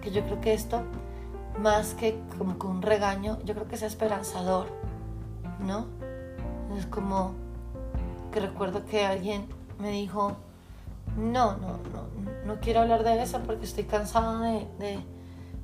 que 0.00 0.10
yo 0.10 0.24
creo 0.24 0.40
que 0.40 0.54
esto, 0.54 0.82
más 1.60 1.94
que 1.94 2.20
como 2.36 2.56
un 2.68 2.82
regaño, 2.82 3.38
yo 3.44 3.54
creo 3.54 3.68
que 3.68 3.76
es 3.76 3.82
esperanzador 3.82 4.66
¿no? 5.60 5.86
Es 6.76 6.86
como 6.86 7.34
que 8.32 8.40
recuerdo 8.40 8.84
que 8.84 9.04
alguien 9.04 9.46
me 9.78 9.90
dijo, 9.90 10.36
no, 11.16 11.56
no, 11.56 11.78
no, 11.92 12.08
no 12.44 12.60
quiero 12.60 12.80
hablar 12.80 13.04
de 13.04 13.22
eso 13.22 13.40
porque 13.46 13.64
estoy 13.64 13.84
cansada 13.84 14.40
de, 14.78 14.98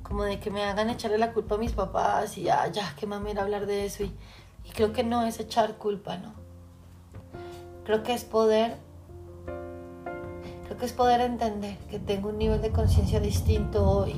como 0.01 0.23
de 0.23 0.39
que 0.39 0.49
me 0.49 0.63
hagan 0.63 0.89
echarle 0.89 1.17
la 1.17 1.33
culpa 1.33 1.55
a 1.55 1.57
mis 1.57 1.73
papás 1.73 2.37
y 2.37 2.43
ya, 2.43 2.67
ya, 2.71 2.95
qué 2.99 3.05
mamera 3.05 3.43
hablar 3.43 3.65
de 3.65 3.85
eso. 3.85 4.03
Y, 4.03 4.13
creo 4.73 4.93
que 4.93 5.03
no 5.03 5.23
es 5.23 5.39
echar 5.39 5.75
culpa, 5.77 6.17
¿no? 6.17 6.33
Creo 7.85 8.01
que 8.01 8.13
es 8.13 8.23
poder, 8.23 8.77
creo 10.65 10.77
que 10.77 10.85
es 10.85 10.93
poder 10.93 11.21
entender 11.21 11.77
que 11.89 11.99
tengo 11.99 12.29
un 12.29 12.37
nivel 12.37 12.61
de 12.61 12.71
conciencia 12.71 13.19
distinto 13.19 13.87
hoy. 13.87 14.15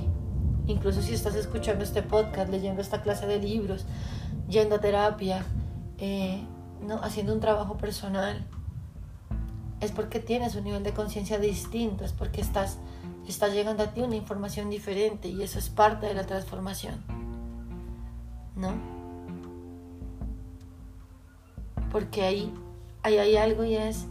Incluso 0.68 1.02
si 1.02 1.14
estás 1.14 1.36
escuchando 1.36 1.84
este 1.84 2.04
podcast, 2.04 2.50
leyendo 2.50 2.82
esta 2.82 3.02
clase 3.02 3.28
de 3.28 3.40
libros, 3.40 3.86
yendo 4.48 4.76
a 4.76 4.80
terapia, 4.80 5.44
eh, 5.98 6.44
haciendo 7.02 7.34
un 7.34 7.40
trabajo 7.40 7.78
personal, 7.78 8.46
es 9.82 9.92
porque 9.92 10.20
tienes 10.20 10.56
un 10.56 10.64
nivel 10.64 10.84
de 10.84 10.94
conciencia 10.94 11.40
distinto, 11.40 12.06
es 12.06 12.14
porque 12.14 12.42
estás, 12.42 12.78
está 13.28 13.48
llegando 13.48 13.84
a 13.84 13.94
ti 13.94 14.02
una 14.02 14.16
información 14.16 14.70
diferente 14.70 15.28
y 15.28 15.44
eso 15.44 15.60
es 15.60 15.70
parte 15.70 16.08
de 16.08 16.14
la 16.14 16.26
transformación. 16.26 17.04
¿No? 18.56 18.96
porque 21.96 22.24
ahí, 22.24 22.54
ahí 23.04 23.18
hay 23.20 23.38
algo 23.38 23.64
y 23.64 23.76
es, 23.76 24.04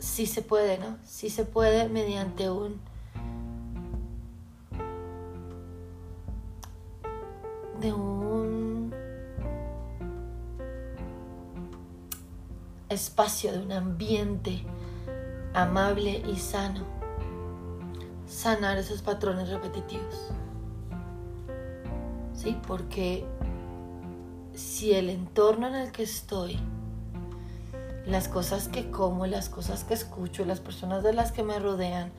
sí 0.00 0.26
se 0.26 0.42
puede, 0.42 0.78
¿no? 0.78 0.98
Sí 1.04 1.30
se 1.30 1.44
puede 1.44 1.88
mediante 1.88 2.50
un... 2.50 2.80
espacio, 12.94 13.52
de 13.52 13.58
un 13.58 13.72
ambiente 13.72 14.64
amable 15.52 16.22
y 16.26 16.36
sano, 16.36 16.84
sanar 18.26 18.78
esos 18.78 19.02
patrones 19.02 19.48
repetitivos. 19.48 20.32
¿Sí? 22.34 22.56
Porque 22.66 23.24
si 24.54 24.92
el 24.92 25.10
entorno 25.10 25.68
en 25.68 25.74
el 25.74 25.92
que 25.92 26.02
estoy, 26.02 26.58
las 28.06 28.28
cosas 28.28 28.68
que 28.68 28.90
como, 28.90 29.26
las 29.26 29.48
cosas 29.48 29.84
que 29.84 29.94
escucho, 29.94 30.44
las 30.44 30.60
personas 30.60 31.02
de 31.02 31.12
las 31.12 31.32
que 31.32 31.42
me 31.42 31.58
rodean, 31.58 32.12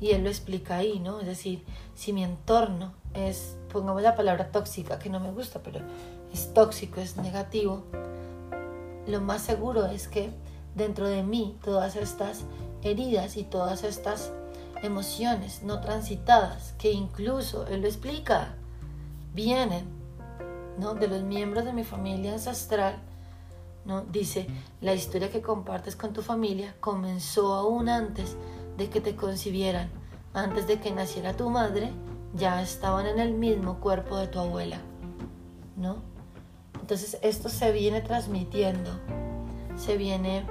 y 0.00 0.10
él 0.10 0.24
lo 0.24 0.30
explica 0.30 0.76
ahí, 0.76 0.98
¿no? 0.98 1.20
Es 1.20 1.26
decir, 1.26 1.62
si 1.94 2.12
mi 2.12 2.24
entorno 2.24 2.94
es, 3.14 3.56
pongamos 3.70 4.02
la 4.02 4.16
palabra 4.16 4.50
tóxica, 4.50 4.98
que 4.98 5.10
no 5.10 5.20
me 5.20 5.30
gusta, 5.30 5.60
pero 5.62 5.80
es 6.32 6.54
tóxico, 6.54 7.00
es 7.00 7.16
negativo, 7.16 7.84
lo 9.10 9.20
más 9.20 9.42
seguro 9.42 9.86
es 9.86 10.08
que 10.08 10.32
dentro 10.74 11.08
de 11.08 11.22
mí 11.22 11.58
todas 11.62 11.96
estas 11.96 12.44
heridas 12.82 13.36
y 13.36 13.44
todas 13.44 13.84
estas 13.84 14.32
emociones 14.82 15.62
no 15.62 15.80
transitadas, 15.80 16.72
que 16.78 16.92
incluso 16.92 17.66
él 17.66 17.82
lo 17.82 17.88
explica, 17.88 18.54
vienen 19.34 19.84
¿no? 20.78 20.94
de 20.94 21.08
los 21.08 21.22
miembros 21.22 21.64
de 21.64 21.72
mi 21.72 21.84
familia 21.84 22.32
ancestral, 22.32 22.96
¿no? 23.84 24.02
dice, 24.02 24.46
la 24.80 24.94
historia 24.94 25.30
que 25.30 25.42
compartes 25.42 25.96
con 25.96 26.12
tu 26.12 26.22
familia 26.22 26.74
comenzó 26.80 27.54
aún 27.54 27.88
antes 27.88 28.36
de 28.76 28.88
que 28.88 29.00
te 29.00 29.16
concibieran, 29.16 29.90
antes 30.32 30.66
de 30.66 30.80
que 30.80 30.90
naciera 30.92 31.36
tu 31.36 31.50
madre, 31.50 31.90
ya 32.34 32.62
estaban 32.62 33.06
en 33.06 33.18
el 33.18 33.34
mismo 33.34 33.80
cuerpo 33.80 34.16
de 34.16 34.28
tu 34.28 34.38
abuela, 34.38 34.78
¿no? 35.76 36.09
Entonces 36.90 37.20
esto 37.22 37.48
se 37.48 37.70
viene 37.70 38.00
transmitiendo, 38.00 38.90
se 39.76 39.96
viene, 39.96 40.44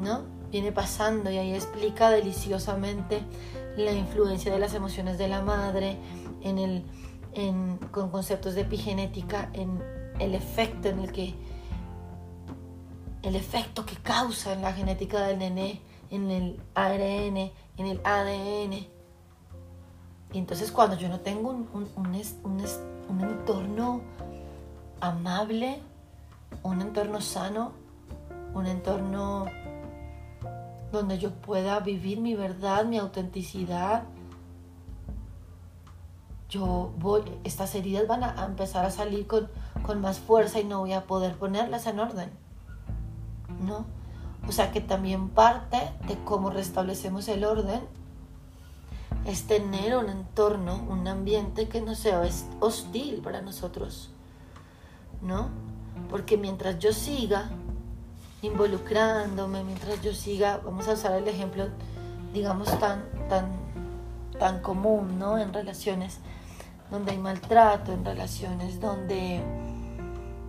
¿no? 0.00 0.22
Viene 0.52 0.70
pasando 0.70 1.28
y 1.28 1.38
ahí 1.38 1.52
explica 1.54 2.08
deliciosamente 2.08 3.20
la 3.76 3.90
influencia 3.90 4.52
de 4.52 4.60
las 4.60 4.74
emociones 4.74 5.18
de 5.18 5.26
la 5.26 5.42
madre 5.42 5.96
en 6.42 6.58
el, 6.58 6.84
en, 7.32 7.78
con 7.90 8.10
conceptos 8.12 8.54
de 8.54 8.60
epigenética, 8.60 9.50
en 9.52 9.82
el 10.20 10.36
efecto 10.36 10.88
en 10.88 11.00
el 11.00 11.10
que 11.10 11.34
el 13.24 13.34
efecto 13.34 13.84
que 13.84 13.96
causa 13.96 14.52
en 14.52 14.62
la 14.62 14.72
genética 14.72 15.20
del 15.22 15.40
nené, 15.40 15.80
en 16.12 16.30
el 16.30 16.60
ARN, 16.76 17.36
en 17.36 17.86
el 17.86 18.00
ADN. 18.04 18.86
Y 20.32 20.38
entonces 20.38 20.70
cuando 20.70 20.96
yo 20.96 21.08
no 21.08 21.18
tengo 21.18 21.50
un, 21.50 21.68
un, 21.74 21.88
un, 21.96 22.64
un 23.08 23.20
entorno 23.20 24.00
amable, 25.00 25.80
un 26.62 26.80
entorno 26.80 27.20
sano, 27.20 27.72
un 28.54 28.66
entorno 28.66 29.46
donde 30.92 31.18
yo 31.18 31.30
pueda 31.30 31.80
vivir 31.80 32.20
mi 32.20 32.34
verdad, 32.34 32.84
mi 32.84 32.98
autenticidad. 32.98 34.04
Yo 36.48 36.92
voy, 36.98 37.22
estas 37.44 37.74
heridas 37.74 38.08
van 38.08 38.24
a 38.24 38.44
empezar 38.44 38.84
a 38.84 38.90
salir 38.90 39.26
con, 39.26 39.48
con 39.82 40.00
más 40.00 40.18
fuerza 40.18 40.58
y 40.60 40.64
no 40.64 40.80
voy 40.80 40.92
a 40.92 41.04
poder 41.04 41.36
ponerlas 41.36 41.86
en 41.86 42.00
orden. 42.00 42.30
¿No? 43.64 43.84
O 44.48 44.52
sea 44.52 44.72
que 44.72 44.80
también 44.80 45.28
parte 45.28 45.78
de 46.08 46.16
cómo 46.24 46.50
restablecemos 46.50 47.28
el 47.28 47.44
orden 47.44 47.80
es 49.26 49.46
tener 49.46 49.96
un 49.96 50.08
entorno, 50.08 50.82
un 50.88 51.06
ambiente 51.06 51.68
que 51.68 51.80
no 51.80 51.94
sea 51.94 52.22
hostil 52.60 53.20
para 53.22 53.42
nosotros. 53.42 54.10
¿No? 55.22 55.48
Porque 56.08 56.36
mientras 56.36 56.78
yo 56.78 56.92
siga 56.92 57.50
involucrándome, 58.42 59.62
mientras 59.64 60.00
yo 60.02 60.14
siga, 60.14 60.60
vamos 60.64 60.88
a 60.88 60.92
usar 60.92 61.12
el 61.12 61.28
ejemplo, 61.28 61.68
digamos, 62.32 62.68
tan, 62.78 63.02
tan, 63.28 63.46
tan 64.38 64.60
común, 64.60 65.18
¿no? 65.18 65.38
En 65.38 65.52
relaciones 65.52 66.18
donde 66.90 67.12
hay 67.12 67.18
maltrato, 67.18 67.92
en 67.92 68.04
relaciones 68.04 68.80
donde, 68.80 69.42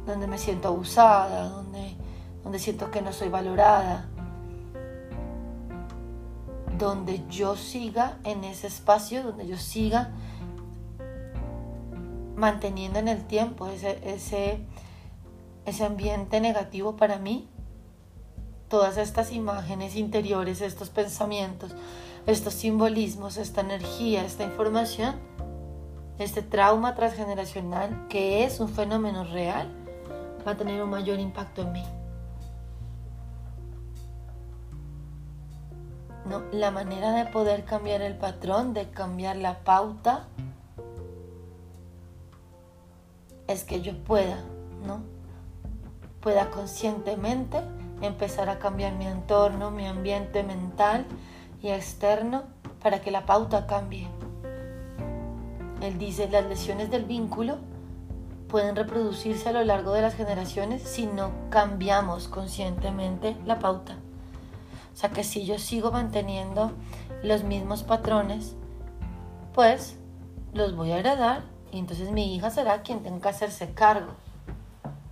donde 0.06 0.28
me 0.28 0.38
siento 0.38 0.70
abusada, 0.70 1.50
donde, 1.50 1.96
donde 2.44 2.60
siento 2.60 2.90
que 2.90 3.02
no 3.02 3.12
soy 3.12 3.30
valorada, 3.30 4.06
donde 6.78 7.24
yo 7.30 7.56
siga 7.56 8.18
en 8.24 8.44
ese 8.44 8.68
espacio, 8.68 9.22
donde 9.24 9.46
yo 9.48 9.58
siga 9.58 10.12
manteniendo 12.42 12.98
en 12.98 13.08
el 13.08 13.24
tiempo 13.28 13.68
ese, 13.68 14.02
ese, 14.04 14.66
ese 15.66 15.86
ambiente 15.86 16.42
negativo 16.42 16.98
para 16.98 17.20
mí, 17.20 17.48
todas 18.68 18.98
estas 18.98 19.32
imágenes 19.32 19.96
interiores, 19.96 20.60
estos 20.62 20.90
pensamientos, 20.90 21.76
estos 22.26 22.56
simbolismos, 22.56 23.38
esta 23.38 23.62
energía, 23.62 24.26
esta 24.26 24.44
información, 24.44 25.16
este 26.18 26.42
trauma 26.42 26.96
transgeneracional 26.96 28.08
que 28.10 28.44
es 28.44 28.60
un 28.60 28.70
fenómeno 28.70 29.24
real, 29.24 29.72
va 30.46 30.54
a 30.54 30.58
tener 30.58 30.82
un 30.82 30.90
mayor 30.90 31.20
impacto 31.20 31.62
en 31.62 31.72
mí. 31.74 31.84
¿No? 36.26 36.42
La 36.52 36.72
manera 36.72 37.12
de 37.12 37.26
poder 37.26 37.66
cambiar 37.66 38.02
el 38.02 38.18
patrón, 38.18 38.74
de 38.74 38.90
cambiar 38.90 39.36
la 39.36 39.60
pauta, 39.60 40.28
es 43.52 43.64
que 43.64 43.82
yo 43.82 43.98
pueda, 44.04 44.38
¿no? 44.86 45.02
Pueda 46.22 46.50
conscientemente 46.50 47.60
empezar 48.02 48.50
a 48.50 48.60
cambiar 48.60 48.94
mi 48.94 49.08
entorno, 49.08 49.72
mi 49.72 49.88
ambiente 49.88 50.44
mental 50.44 51.06
y 51.62 51.70
externo 51.70 52.44
para 52.82 53.02
que 53.02 53.12
la 53.12 53.26
pauta 53.26 53.68
cambie. 53.68 54.08
Él 55.82 55.98
dice, 55.98 56.30
las 56.30 56.46
lesiones 56.46 56.92
del 56.92 57.06
vínculo 57.06 57.58
pueden 58.48 58.76
reproducirse 58.76 59.50
a 59.50 59.54
lo 59.54 59.64
largo 59.64 59.94
de 59.94 60.02
las 60.02 60.16
generaciones 60.16 60.84
si 60.84 61.06
no 61.06 61.32
cambiamos 61.50 62.28
conscientemente 62.28 63.36
la 63.46 63.60
pauta. 63.60 63.98
O 64.94 64.98
sea 64.98 65.10
que 65.10 65.24
si 65.24 65.46
yo 65.46 65.58
sigo 65.58 65.92
manteniendo 65.92 66.72
los 67.24 67.44
mismos 67.44 67.84
patrones, 67.84 68.56
pues 69.54 69.98
los 70.54 70.76
voy 70.76 70.92
a 70.92 71.00
heredar 71.00 71.51
y 71.72 71.80
entonces 71.80 72.12
mi 72.12 72.36
hija 72.36 72.50
será 72.50 72.82
quien 72.82 73.02
tenga 73.02 73.22
que 73.22 73.30
hacerse 73.30 73.74
cargo, 73.74 74.12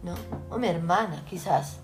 ¿no? 0.04 0.14
O 0.50 0.58
mi 0.58 0.68
hermana 0.68 1.24
quizás. 1.30 1.80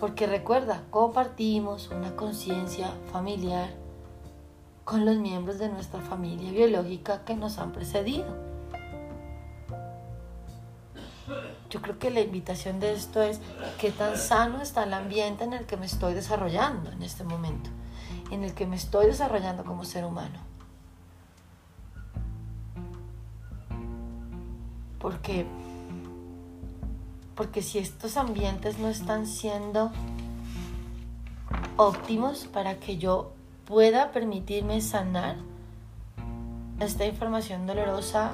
Porque 0.00 0.26
recuerda, 0.26 0.82
compartimos 0.90 1.88
una 1.88 2.14
conciencia 2.16 2.92
familiar 3.12 3.68
con 4.84 5.04
los 5.04 5.16
miembros 5.16 5.58
de 5.58 5.68
nuestra 5.68 6.00
familia 6.00 6.50
biológica 6.50 7.24
que 7.24 7.34
nos 7.34 7.58
han 7.58 7.72
precedido. 7.72 8.26
Yo 11.68 11.82
creo 11.82 11.98
que 11.98 12.10
la 12.10 12.20
invitación 12.20 12.80
de 12.80 12.94
esto 12.94 13.20
es 13.20 13.40
qué 13.78 13.90
tan 13.90 14.16
sano 14.16 14.62
está 14.62 14.84
el 14.84 14.94
ambiente 14.94 15.44
en 15.44 15.52
el 15.52 15.66
que 15.66 15.76
me 15.76 15.84
estoy 15.84 16.14
desarrollando 16.14 16.90
en 16.90 17.02
este 17.02 17.24
momento, 17.24 17.68
en 18.30 18.44
el 18.44 18.54
que 18.54 18.66
me 18.66 18.76
estoy 18.76 19.06
desarrollando 19.06 19.64
como 19.64 19.84
ser 19.84 20.06
humano. 20.06 20.38
Porque 24.98 25.46
porque 27.38 27.62
si 27.62 27.78
estos 27.78 28.16
ambientes 28.16 28.80
no 28.80 28.88
están 28.88 29.24
siendo 29.24 29.92
óptimos 31.76 32.48
para 32.52 32.80
que 32.80 32.98
yo 32.98 33.30
pueda 33.64 34.10
permitirme 34.10 34.80
sanar, 34.80 35.36
esta 36.80 37.06
información 37.06 37.64
dolorosa 37.64 38.32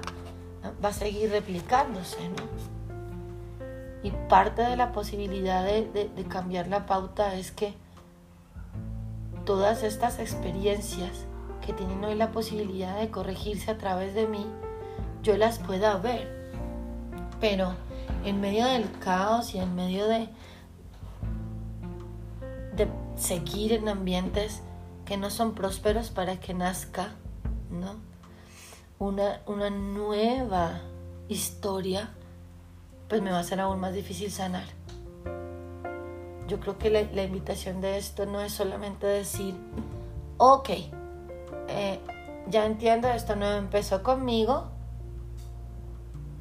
va 0.83 0.89
a 0.89 0.93
seguir 0.95 1.31
replicándose, 1.31 2.17
Y 4.03 4.11
parte 4.31 4.63
de 4.63 4.77
la 4.77 4.93
posibilidad 4.93 5.63
de, 5.65 6.11
de 6.17 6.25
cambiar 6.25 6.69
la 6.69 6.87
pauta 6.87 7.35
es 7.35 7.53
que 7.53 7.75
todas 9.45 9.83
estas 9.83 10.19
experiencias 10.19 11.27
que 11.65 11.75
tienen 11.75 12.03
hoy 12.05 12.15
la 12.15 12.33
posibilidad 12.33 12.99
de 12.99 13.11
corregirse 13.11 13.71
a 13.71 13.77
través 13.77 14.15
de 14.15 14.27
mí, 14.27 14.47
yo 15.23 15.37
las 15.37 15.59
pueda 15.59 15.99
ver. 15.99 16.44
Pero 17.45 17.75
en 18.25 18.41
medio 18.41 18.65
del 18.65 18.91
caos 19.01 19.55
y 19.55 19.59
en 19.59 19.75
medio 19.75 20.09
de, 20.09 20.31
de 22.75 22.89
seguir 23.17 23.75
en 23.75 23.87
ambientes 23.87 24.63
que 25.05 25.19
no 25.19 25.29
son 25.29 25.55
prósperos 25.55 26.09
para 26.09 26.41
que 26.41 26.55
nazca 26.55 27.11
¿no? 27.69 27.97
una, 28.99 29.43
una 29.45 29.69
nueva 29.69 30.81
historia 31.29 32.15
pues 33.11 33.21
me 33.21 33.31
va 33.31 33.41
a 33.41 33.45
ser 33.45 33.61
aún 33.61 33.79
más 33.79 33.93
difícil 33.93 34.31
sanar. 34.31 34.65
Yo 36.49 36.61
creo 36.61 36.79
que 36.79 36.89
la, 36.89 37.23
invitación 37.25 37.83
de 37.83 37.99
esto 37.99 38.25
no 38.25 38.41
es 38.41 38.55
solamente 38.55 39.07
decir, 39.07 39.55
ok, 40.39 40.71
eh, 41.69 42.01
ya 42.49 42.65
entiendo, 42.65 43.09
esto 43.09 43.37
no 43.37 43.53
empezó 43.53 44.03
conmigo, 44.03 44.74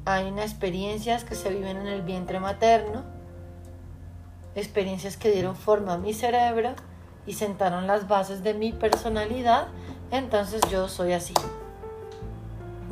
hay 0.04 0.28
experiencias 0.38 1.24
que 1.24 1.34
se 1.34 1.48
viven 1.50 1.78
en 1.78 1.86
el 1.86 2.02
vientre 2.02 2.40
materno, 2.40 3.02
experiencias 4.54 5.16
que 5.16 5.30
dieron 5.30 5.56
forma 5.56 5.94
a 5.94 5.98
mi 5.98 6.12
cerebro 6.12 6.70
y 7.26 7.32
sentaron 7.34 7.86
las 7.86 8.06
bases 8.06 8.42
de 8.42 8.54
mi 8.54 8.72
personalidad, 8.72 9.68
entonces 10.10 10.60
yo 10.70 10.88
soy 10.88 11.12
así. 11.12 11.34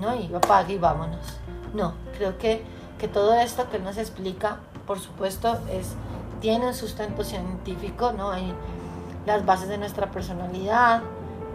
¿No? 0.01 0.15
Y 0.17 0.35
apague 0.35 0.75
y 0.75 0.79
vámonos. 0.79 1.39
No, 1.75 1.95
creo 2.17 2.39
que, 2.39 2.63
que 2.99 3.09
todo 3.09 3.35
esto 3.35 3.71
que 3.71 3.79
nos 3.79 3.99
explica, 3.99 4.61
por 4.87 4.99
supuesto, 4.99 5.59
es, 5.71 5.95
tiene 6.41 6.67
un 6.67 6.75
sustento 6.75 7.25
científico, 7.25 8.13
¿no? 8.13 8.31
Hay 8.31 8.53
las 9.27 9.47
bases 9.47 9.69
de 9.69 9.79
nuestra 9.79 10.11
personalidad, 10.11 11.03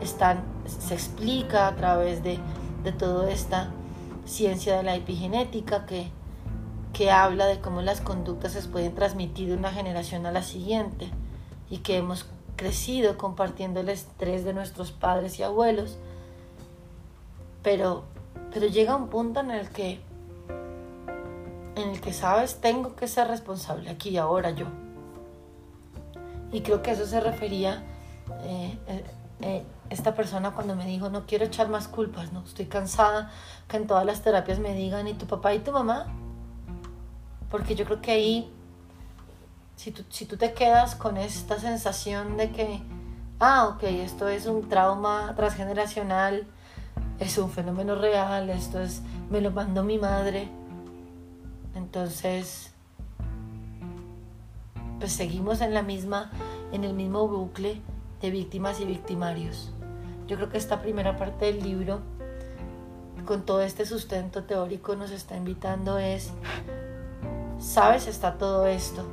están, 0.02 0.44
se 0.66 0.94
explica 0.94 1.68
a 1.68 1.76
través 1.76 2.24
de, 2.24 2.40
de 2.84 2.92
toda 2.94 3.30
esta 3.30 3.72
ciencia 4.28 4.78
de 4.78 4.84
la 4.84 4.96
epigenética 4.96 5.86
que, 5.86 6.10
que 6.94 7.12
habla 7.12 7.46
de 7.46 7.60
cómo 7.60 7.82
las 7.82 8.02
conductas 8.02 8.54
se 8.54 8.62
pueden 8.68 8.94
transmitir 8.94 9.50
de 9.50 9.56
una 9.56 9.72
generación 9.72 10.26
a 10.26 10.32
la 10.32 10.44
siguiente 10.44 11.10
y 11.70 11.80
que 11.80 11.98
hemos 11.98 12.26
crecido 12.56 13.18
compartiendo 13.18 13.80
el 13.80 13.90
estrés 13.90 14.44
de 14.44 14.54
nuestros 14.54 14.92
padres 14.92 15.40
y 15.40 15.44
abuelos. 15.44 15.98
Pero, 17.64 18.04
pero 18.54 18.68
llega 18.68 18.96
un 18.96 19.08
punto 19.08 19.40
en 19.40 19.52
el 19.52 19.70
que, 19.70 20.00
en 21.76 21.90
el 21.90 22.02
que, 22.02 22.14
sabes, 22.14 22.60
tengo 22.60 22.96
que 22.96 23.08
ser 23.08 23.28
responsable 23.28 23.90
aquí 23.90 24.10
y 24.10 24.18
ahora 24.18 24.52
yo. 24.52 24.66
Y 26.52 26.62
creo 26.62 26.82
que 26.82 26.92
eso 26.92 27.06
se 27.06 27.20
refería 27.20 27.84
eh, 28.44 28.78
eh, 28.88 29.04
eh, 29.42 29.64
esta 29.90 30.14
persona 30.14 30.52
cuando 30.52 30.76
me 30.76 30.86
dijo, 30.86 31.10
no 31.10 31.26
quiero 31.26 31.46
echar 31.46 31.70
más 31.70 31.88
culpas, 31.88 32.34
no, 32.34 32.44
estoy 32.44 32.66
cansada 32.66 33.32
que 33.68 33.78
en 33.78 33.88
todas 33.88 34.06
las 34.06 34.22
terapias 34.22 34.60
me 34.60 34.74
digan, 34.74 35.08
¿y 35.08 35.14
tu 35.14 35.26
papá 35.28 35.54
y 35.54 35.60
tu 35.60 35.72
mamá? 35.72 36.08
Porque 37.50 37.76
yo 37.76 37.86
creo 37.86 38.02
que 38.02 38.12
ahí, 38.12 38.54
si 39.76 39.92
tú, 39.92 40.04
si 40.10 40.26
tú 40.26 40.38
te 40.38 40.54
quedas 40.54 40.96
con 40.96 41.18
esta 41.18 41.60
sensación 41.60 42.38
de 42.38 42.52
que, 42.52 42.82
ah, 43.40 43.68
ok, 43.68 43.84
esto 43.84 44.28
es 44.28 44.46
un 44.46 44.68
trauma 44.68 45.34
transgeneracional, 45.36 46.46
es 47.20 47.38
un 47.38 47.50
fenómeno 47.50 47.96
real, 47.96 48.50
esto 48.50 48.82
es, 48.82 49.02
me 49.30 49.42
lo 49.42 49.52
mandó 49.52 49.84
mi 49.84 49.98
madre, 49.98 50.50
entonces, 51.76 52.74
pues 55.00 55.14
seguimos 55.14 55.62
en 55.62 55.74
la 55.74 55.84
misma, 55.84 56.32
en 56.72 56.84
el 56.84 56.94
mismo 56.94 57.28
bucle 57.28 57.82
de 58.22 58.32
víctimas 58.32 58.80
y 58.80 58.86
victimarios. 58.86 59.72
Yo 60.28 60.36
creo 60.36 60.50
que 60.50 60.58
esta 60.58 60.82
primera 60.82 61.16
parte 61.16 61.46
del 61.46 61.64
libro, 61.64 62.02
con 63.26 63.46
todo 63.46 63.62
este 63.62 63.86
sustento 63.86 64.44
teórico, 64.44 64.96
nos 64.96 65.12
está 65.12 65.38
invitando 65.38 65.98
es, 65.98 66.32
sabes, 67.60 68.08
está 68.08 68.38
todo 68.38 68.66
esto, 68.68 69.06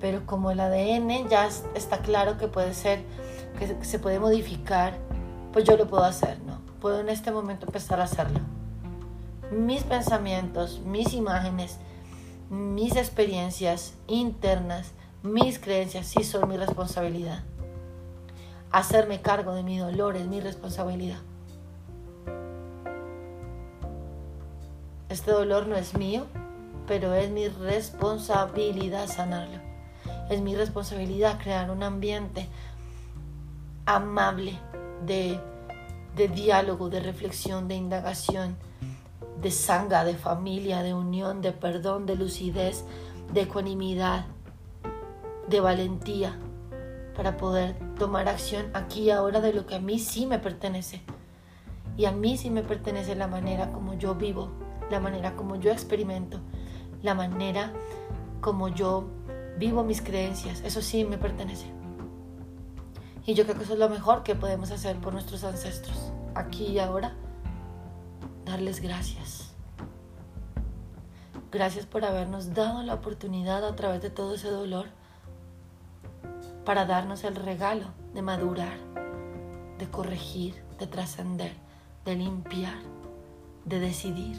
pero 0.00 0.26
como 0.26 0.50
el 0.50 0.60
ADN 0.60 1.28
ya 1.28 1.48
está 1.74 1.98
claro 1.98 2.36
que 2.36 2.48
puede 2.48 2.74
ser, 2.74 3.00
que 3.58 3.84
se 3.84 3.98
puede 3.98 4.20
modificar, 4.20 4.98
pues 5.52 5.64
yo 5.64 5.76
lo 5.78 5.88
puedo 5.88 6.04
hacer, 6.04 6.38
¿no? 6.46 6.60
Puedo 6.80 7.00
en 7.00 7.08
este 7.08 7.32
momento 7.32 7.64
empezar 7.66 8.00
a 8.00 8.04
hacerlo. 8.04 8.40
Mis 9.50 9.84
pensamientos, 9.84 10.80
mis 10.84 11.14
imágenes, 11.14 11.78
mis 12.50 12.94
experiencias 12.96 13.94
internas, 14.06 14.92
mis 15.22 15.58
creencias 15.58 16.06
sí 16.06 16.24
son 16.24 16.48
mi 16.48 16.58
responsabilidad. 16.58 17.42
Hacerme 18.72 19.22
cargo 19.22 19.54
de 19.54 19.62
mi 19.62 19.78
dolor 19.78 20.16
es 20.16 20.26
mi 20.26 20.40
responsabilidad. 20.40 21.18
Este 25.08 25.30
dolor 25.30 25.66
no 25.66 25.76
es 25.76 25.96
mío, 25.96 26.26
pero 26.86 27.14
es 27.14 27.30
mi 27.30 27.48
responsabilidad 27.48 29.06
sanarlo. 29.06 29.60
Es 30.28 30.40
mi 30.40 30.56
responsabilidad 30.56 31.38
crear 31.40 31.70
un 31.70 31.82
ambiente 31.82 32.48
amable 33.86 34.58
de, 35.04 35.40
de 36.16 36.28
diálogo, 36.28 36.90
de 36.90 37.00
reflexión, 37.00 37.68
de 37.68 37.76
indagación, 37.76 38.56
de 39.40 39.50
sanga, 39.50 40.04
de 40.04 40.14
familia, 40.14 40.82
de 40.82 40.92
unión, 40.92 41.40
de 41.40 41.52
perdón, 41.52 42.06
de 42.06 42.16
lucidez, 42.16 42.84
de 43.32 43.42
ecuanimidad, 43.42 44.26
de 45.48 45.60
valentía, 45.60 46.38
para 47.16 47.36
poder 47.36 47.74
tomar 47.98 48.28
acción 48.28 48.70
aquí 48.74 49.04
y 49.04 49.10
ahora 49.10 49.40
de 49.40 49.54
lo 49.54 49.66
que 49.66 49.76
a 49.76 49.80
mí 49.80 49.98
sí 49.98 50.26
me 50.26 50.38
pertenece. 50.38 51.02
Y 51.96 52.04
a 52.04 52.12
mí 52.12 52.36
sí 52.36 52.50
me 52.50 52.62
pertenece 52.62 53.16
la 53.16 53.26
manera 53.26 53.72
como 53.72 53.94
yo 53.94 54.14
vivo, 54.14 54.50
la 54.90 55.00
manera 55.00 55.34
como 55.34 55.56
yo 55.56 55.72
experimento, 55.72 56.40
la 57.02 57.14
manera 57.14 57.72
como 58.40 58.68
yo 58.68 59.08
vivo 59.58 59.82
mis 59.82 60.02
creencias. 60.02 60.60
Eso 60.60 60.82
sí 60.82 61.04
me 61.04 61.16
pertenece. 61.16 61.66
Y 63.24 63.34
yo 63.34 63.44
creo 63.44 63.56
que 63.56 63.64
eso 63.64 63.72
es 63.72 63.78
lo 63.78 63.88
mejor 63.88 64.22
que 64.22 64.34
podemos 64.34 64.70
hacer 64.70 64.96
por 64.96 65.12
nuestros 65.14 65.42
ancestros, 65.42 66.12
aquí 66.34 66.66
y 66.66 66.78
ahora. 66.78 67.14
Darles 68.44 68.80
gracias. 68.80 69.54
Gracias 71.50 71.86
por 71.86 72.04
habernos 72.04 72.52
dado 72.52 72.82
la 72.82 72.94
oportunidad 72.94 73.64
a 73.64 73.74
través 73.74 74.02
de 74.02 74.10
todo 74.10 74.34
ese 74.34 74.50
dolor 74.50 74.86
para 76.66 76.84
darnos 76.84 77.22
el 77.22 77.36
regalo 77.36 77.86
de 78.12 78.22
madurar, 78.22 78.76
de 79.78 79.88
corregir, 79.88 80.60
de 80.80 80.88
trascender, 80.88 81.52
de 82.04 82.16
limpiar, 82.16 82.78
de 83.64 83.78
decidir. 83.78 84.36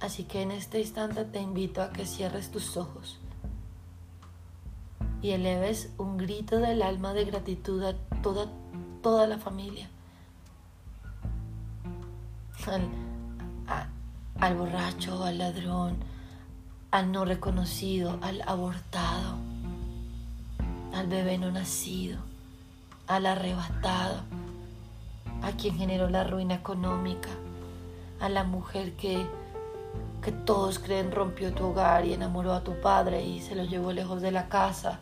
Así 0.00 0.24
que 0.24 0.40
en 0.40 0.50
este 0.50 0.80
instante 0.80 1.26
te 1.26 1.40
invito 1.40 1.82
a 1.82 1.90
que 1.90 2.06
cierres 2.06 2.50
tus 2.50 2.78
ojos 2.78 3.20
y 5.20 5.32
eleves 5.32 5.90
un 5.98 6.16
grito 6.16 6.58
del 6.58 6.80
alma 6.80 7.12
de 7.12 7.26
gratitud 7.26 7.84
a 7.84 7.92
toda, 8.22 8.46
toda 9.02 9.26
la 9.26 9.36
familia. 9.36 9.90
Al, 12.66 12.88
al 14.40 14.54
borracho, 14.54 15.22
al 15.22 15.36
ladrón, 15.36 15.98
al 16.90 17.12
no 17.12 17.26
reconocido, 17.26 18.18
al 18.22 18.42
abortado, 18.46 19.36
al 20.94 21.06
bebé 21.06 21.36
no 21.36 21.50
nacido, 21.50 22.18
al 23.06 23.26
arrebatado, 23.26 24.20
a 25.42 25.52
quien 25.52 25.76
generó 25.76 26.08
la 26.08 26.24
ruina 26.24 26.54
económica, 26.54 27.28
a 28.20 28.30
la 28.30 28.42
mujer 28.44 28.92
que, 28.92 29.26
que 30.22 30.32
todos 30.32 30.78
creen 30.78 31.12
rompió 31.12 31.52
tu 31.52 31.66
hogar 31.66 32.06
y 32.06 32.14
enamoró 32.14 32.54
a 32.54 32.64
tu 32.64 32.80
padre 32.80 33.22
y 33.22 33.42
se 33.42 33.54
lo 33.54 33.64
llevó 33.64 33.92
lejos 33.92 34.22
de 34.22 34.30
la 34.30 34.48
casa, 34.48 34.98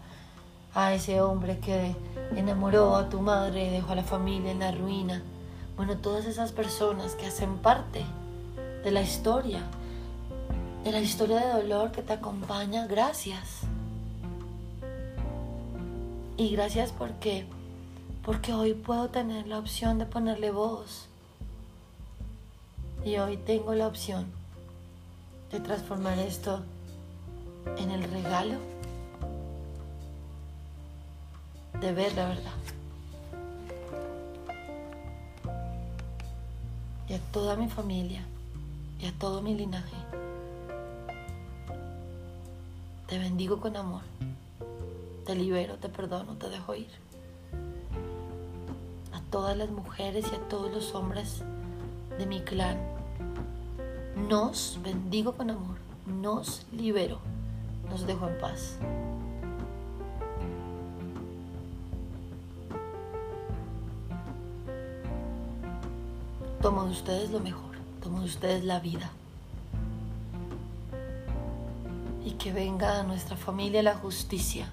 a 0.74 0.92
ese 0.92 1.20
hombre 1.22 1.60
que 1.60 1.94
enamoró 2.34 2.96
a 2.96 3.08
tu 3.08 3.20
madre 3.20 3.68
y 3.68 3.70
dejó 3.70 3.92
a 3.92 3.96
la 3.96 4.02
familia 4.02 4.50
en 4.50 4.58
la 4.58 4.72
ruina. 4.72 5.22
Bueno, 5.76 5.96
todas 5.96 6.26
esas 6.26 6.52
personas 6.52 7.14
que 7.14 7.26
hacen 7.26 7.58
parte 7.58 8.04
de 8.82 8.90
la 8.90 9.00
historia 9.02 9.62
de 10.86 10.92
la 10.92 11.00
historia 11.00 11.40
de 11.40 11.62
dolor 11.62 11.90
que 11.90 12.00
te 12.00 12.12
acompaña, 12.12 12.86
gracias. 12.86 13.62
Y 16.36 16.50
gracias 16.50 16.92
porque 16.92 17.44
porque 18.24 18.52
hoy 18.52 18.72
puedo 18.72 19.08
tener 19.08 19.48
la 19.48 19.58
opción 19.58 19.98
de 19.98 20.06
ponerle 20.06 20.52
voz. 20.52 21.06
Y 23.04 23.16
hoy 23.16 23.36
tengo 23.36 23.74
la 23.74 23.88
opción 23.88 24.26
de 25.50 25.58
transformar 25.58 26.20
esto 26.20 26.62
en 27.78 27.90
el 27.90 28.04
regalo 28.08 28.54
de 31.80 31.92
ver 31.92 32.14
la 32.14 32.28
verdad. 32.28 32.58
Y 37.08 37.14
a 37.14 37.18
toda 37.32 37.56
mi 37.56 37.68
familia 37.68 38.22
y 39.00 39.06
a 39.06 39.12
todo 39.18 39.42
mi 39.42 39.56
linaje 39.56 39.96
te 43.06 43.18
bendigo 43.18 43.60
con 43.60 43.76
amor. 43.76 44.02
Te 45.24 45.34
libero, 45.34 45.76
te 45.76 45.88
perdono, 45.88 46.34
te 46.34 46.48
dejo 46.48 46.74
ir. 46.74 46.88
A 49.12 49.20
todas 49.30 49.56
las 49.56 49.70
mujeres 49.70 50.26
y 50.32 50.34
a 50.34 50.48
todos 50.48 50.72
los 50.72 50.94
hombres 50.94 51.42
de 52.18 52.26
mi 52.26 52.40
clan, 52.40 52.78
nos 54.28 54.78
bendigo 54.82 55.32
con 55.32 55.50
amor, 55.50 55.76
nos 56.06 56.66
libero, 56.72 57.18
nos 57.90 58.06
dejo 58.06 58.28
en 58.28 58.38
paz. 58.38 58.78
Tomo 66.62 66.84
de 66.84 66.90
ustedes 66.90 67.30
lo 67.30 67.40
mejor, 67.40 67.76
tomo 68.02 68.20
de 68.20 68.26
ustedes 68.26 68.64
la 68.64 68.80
vida, 68.80 69.10
Que 72.46 72.52
venga 72.52 73.00
a 73.00 73.02
nuestra 73.02 73.36
familia 73.36 73.82
la 73.82 73.96
justicia, 73.96 74.68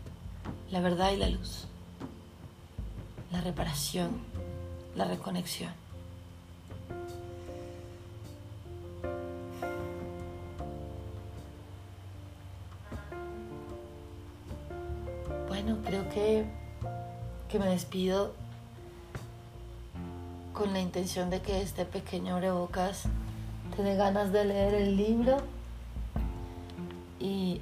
la 0.69 0.79
verdad 0.79 1.11
y 1.11 1.17
la 1.17 1.27
luz, 1.27 1.65
la 3.31 3.41
reparación, 3.41 4.11
la 4.95 5.05
reconexión. 5.05 5.71
Bueno, 15.47 15.79
creo 15.83 16.07
que, 16.09 16.45
que 17.49 17.57
me 17.57 17.65
despido 17.69 18.35
con 20.53 20.73
la 20.73 20.79
intención 20.79 21.31
de 21.31 21.41
que 21.41 21.63
este 21.63 21.85
pequeño 21.85 22.35
abrebocas 22.35 23.05
te 23.75 23.81
dé 23.81 23.95
ganas 23.95 24.31
de 24.31 24.45
leer 24.45 24.75
el 24.75 24.95
libro 24.95 25.52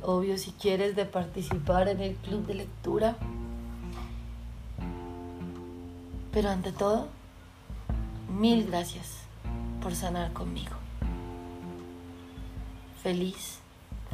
obvio 0.03 0.37
si 0.37 0.51
quieres 0.51 0.95
de 0.95 1.05
participar 1.05 1.87
en 1.87 2.01
el 2.01 2.15
club 2.15 2.45
de 2.45 2.55
lectura. 2.55 3.15
Pero 6.31 6.49
ante 6.49 6.71
todo, 6.71 7.07
mil 8.39 8.67
gracias 8.67 9.21
por 9.81 9.95
sanar 9.95 10.31
conmigo. 10.33 10.75
Feliz, 13.03 13.59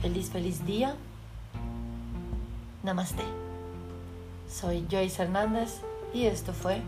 feliz, 0.01 0.29
feliz 0.29 0.65
día. 0.65 0.95
Namaste. 2.83 3.23
Soy 4.49 4.87
Joyce 4.89 5.21
Hernández 5.21 5.81
y 6.13 6.25
esto 6.25 6.53
fue 6.53 6.81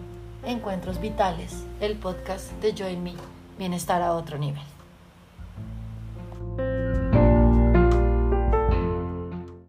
Encuentros 0.45 1.01
Vitales, 1.01 1.65
el 1.81 1.97
podcast 1.97 2.51
de 2.61 2.73
Join 2.73 3.03
Me, 3.03 3.13
Bienestar 3.57 4.01
a 4.01 4.13
otro 4.13 4.37
nivel. 4.37 4.78